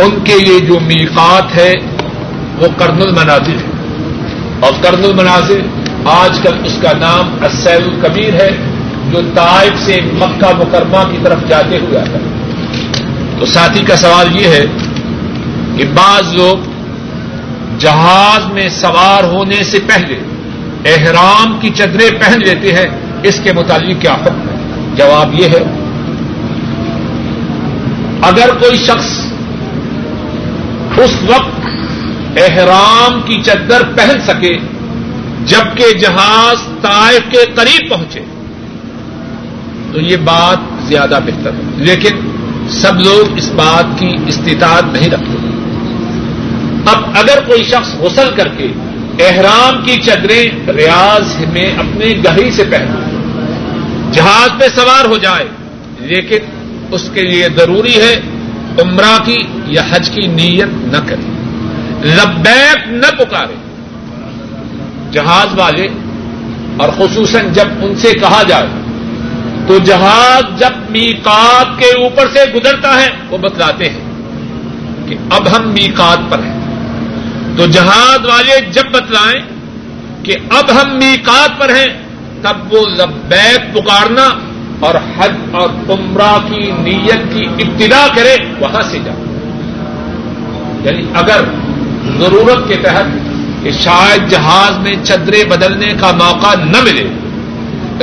[0.05, 1.73] ان کے لیے جو میقات ہے،
[2.59, 3.79] وہ کرنل المنازل ہے۔
[4.61, 5.61] اور کرن المناظر
[6.05, 8.49] آج کل اس کا نام اسیل الکبیر ہے،
[9.11, 12.19] جو طائف سے مکہ مکرمہ کی طرف جاتے ہوئے آتا ہے۔
[13.39, 14.65] تو ساتھی کا سوال یہ ہے
[15.77, 16.57] کہ بعض لوگ
[17.79, 20.15] جہاز میں سوار ہونے سے پہلے
[20.85, 22.87] احرام کی چدریں پہن لیتے ہیں،
[23.23, 24.48] اس کے متعلق کیا حکم؟
[24.99, 25.65] جواب یہ ہے،
[28.23, 29.21] اگر کوئی شخص
[30.99, 31.67] اس وقت
[32.37, 34.59] احرام کی چدر پہن سکے،
[35.45, 38.21] جبکہ جہاز طائف کے قریب پہنچے،
[39.93, 42.33] تو یہ بات زیادہ بہتر ہے۔ لیکن
[42.71, 45.49] سب لوگ اس بات کی استطاعت نہیں رکھتے۔
[46.87, 48.67] اب اگر کوئی شخص غسل کر کے
[49.27, 53.08] احرام کی چدریں ریاض میں اپنے گہری سے پہن
[54.13, 55.45] جہاز پہ سوار ہو جائے،
[55.99, 56.39] لیکن
[56.91, 58.21] اس کے لیے ضروری ہے
[58.83, 61.29] عمرہ کی یا حج کی نیت نہ کرے۔
[62.09, 63.55] لبیک نہ پکارے۔
[65.13, 65.87] جہاز والے،
[66.77, 68.67] اور خصوصاً جب ان سے کہا جائے،
[69.67, 74.05] تو جہاز جب میقات کے اوپر سے گزرتا ہے، وہ بتلاتے ہیں
[75.09, 76.59] کہ اب ہم میقات پر ہیں۔
[77.57, 79.43] تو جہاز والے جب بتلائیں
[80.23, 82.08] کہ اب ہم میقات پر ہیں
[82.43, 84.28] تب وہ لبیک پکارنا
[84.80, 89.22] اور حج اور عمرہ کی نیت کی ابتدا کرے، وہاں سے جائے
[90.84, 91.41] یعنی اگر
[92.18, 93.05] ضرورت کے تحت
[93.62, 97.07] کہ شاید جہاز میں چدرے بدلنے کا موقع نہ ملے،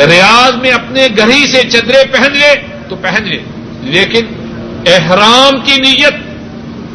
[0.05, 2.53] ریاض میں اپنے گھری سے چدرے پہن لے
[2.89, 3.37] تو پہن لے۔
[3.81, 4.25] لیکن
[4.85, 6.13] احرام کی نیت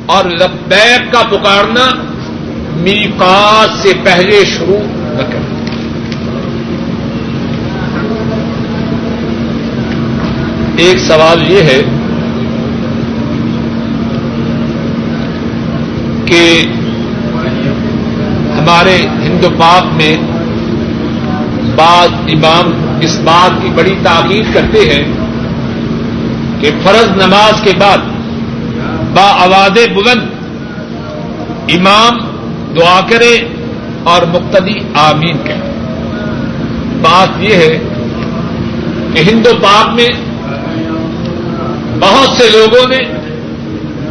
[0.07, 1.89] اور لبیک کا پکارنا
[2.77, 5.60] میقات سے پہلے شروع نہ کریں
[10.81, 11.83] ایک سوال یہ ہے
[16.25, 16.63] کہ
[18.59, 20.17] ہمارے ہندو پاک میں
[21.77, 25.05] بعض امام اس بات کی بڑی تاکید کرتے ہیں
[26.61, 27.99] کہ فرض نماز کے بعد
[29.15, 30.29] با آواز بلند
[31.69, 32.19] امام
[32.77, 33.49] دعا کرے
[34.05, 35.61] اور مقتدی آمین کہے۔
[37.03, 37.79] بات یہ ہے
[39.13, 40.09] کہ ہندو پاک میں
[42.01, 42.99] بہت سے لوگوں نے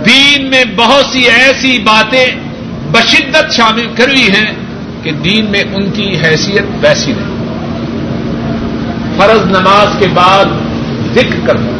[0.06, 2.26] دین میں بہت سی ایسی باتیں
[2.92, 4.52] بشدت شامل کر لی ہیں
[5.04, 7.40] کہ دین میں ان کی حیثیت ویسی نہیں۔
[9.18, 10.46] فرض نماز کے بعد
[11.16, 11.72] ذکر کرنا۔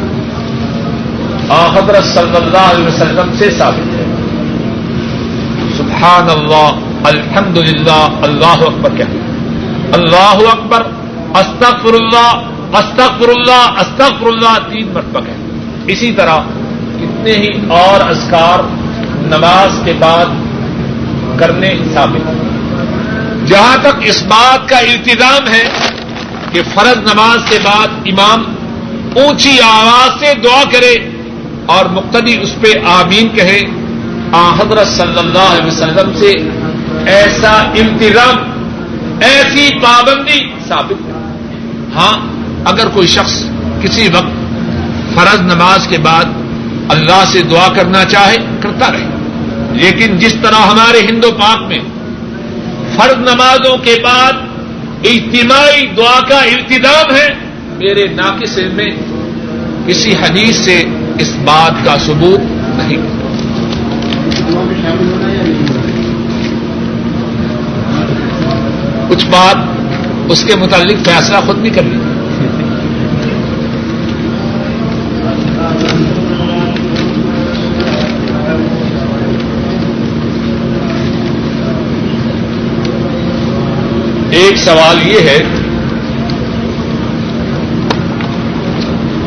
[1.74, 4.06] حضرت صلی اللہ علیہ وسلم سے ثابت ہے۔
[5.78, 6.70] سبحان اللہ
[7.04, 9.18] الحمد للہ اللہ اکبر کہتے
[9.94, 10.82] اللہ اکبر
[11.36, 12.42] استغفر اللہ
[12.78, 15.49] استغفر اللہ استغفر اللہ تین مرتبہ کہتے
[15.92, 16.40] اسی طرح
[17.00, 18.60] کتنے ہی اور اذکار
[19.28, 20.38] نماز کے بعد
[21.40, 22.28] کرنے ثابت
[23.50, 25.64] جہاں تک اس بات کا التظام ہے
[26.52, 28.44] کہ فرض نماز کے بعد امام
[29.16, 30.94] اونچی آواز سے دعا کرے
[31.76, 33.60] اور مقتدی اس پہ آمین کہے،
[34.32, 36.32] آ حضرت صلی اللہ علیہ وسلم سے
[37.12, 41.20] ایسا انتظام ایسی پابندی ثابت ہے۔
[41.96, 42.14] ہاں
[42.72, 43.44] اگر کوئی شخص
[43.82, 44.39] کسی وقت
[45.16, 46.26] فرض نماز کے بعد
[46.90, 49.06] اللہ سے دعا کرنا چاہے، کرتا رہے۔
[49.72, 51.80] لیکن جس طرح ہمارے ہندو پاک میں
[52.96, 54.34] فرض نمازوں کے بعد
[55.04, 57.28] اجتماعی دعا کا التظام ہے،
[57.78, 58.90] میرے ناقص میں
[59.86, 60.84] کسی حدیث سے
[61.20, 62.40] اس بات کا ثبوت
[62.78, 63.20] نہیں۔
[69.10, 69.56] کچھ بات
[70.30, 72.00] اس کے متعلق فیصلہ خود بھی کر لی
[84.32, 85.38] ایک سوال یہ ہے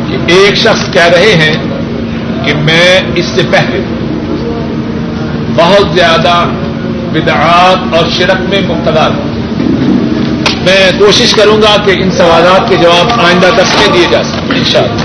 [0.09, 1.55] کہ ایک شخص کہہ رہے ہیں
[2.45, 3.83] کہ میں اس سے پہلے
[5.57, 6.35] بہت زیادہ
[7.13, 9.31] بدعات اور شرک میں مبتلا ہوں
[10.65, 14.57] میں کوشش کروں گا کہ ان سوالات کے جواب آئندہ دس میں دیے جا سکیں
[14.59, 15.03] ان شاء اللہ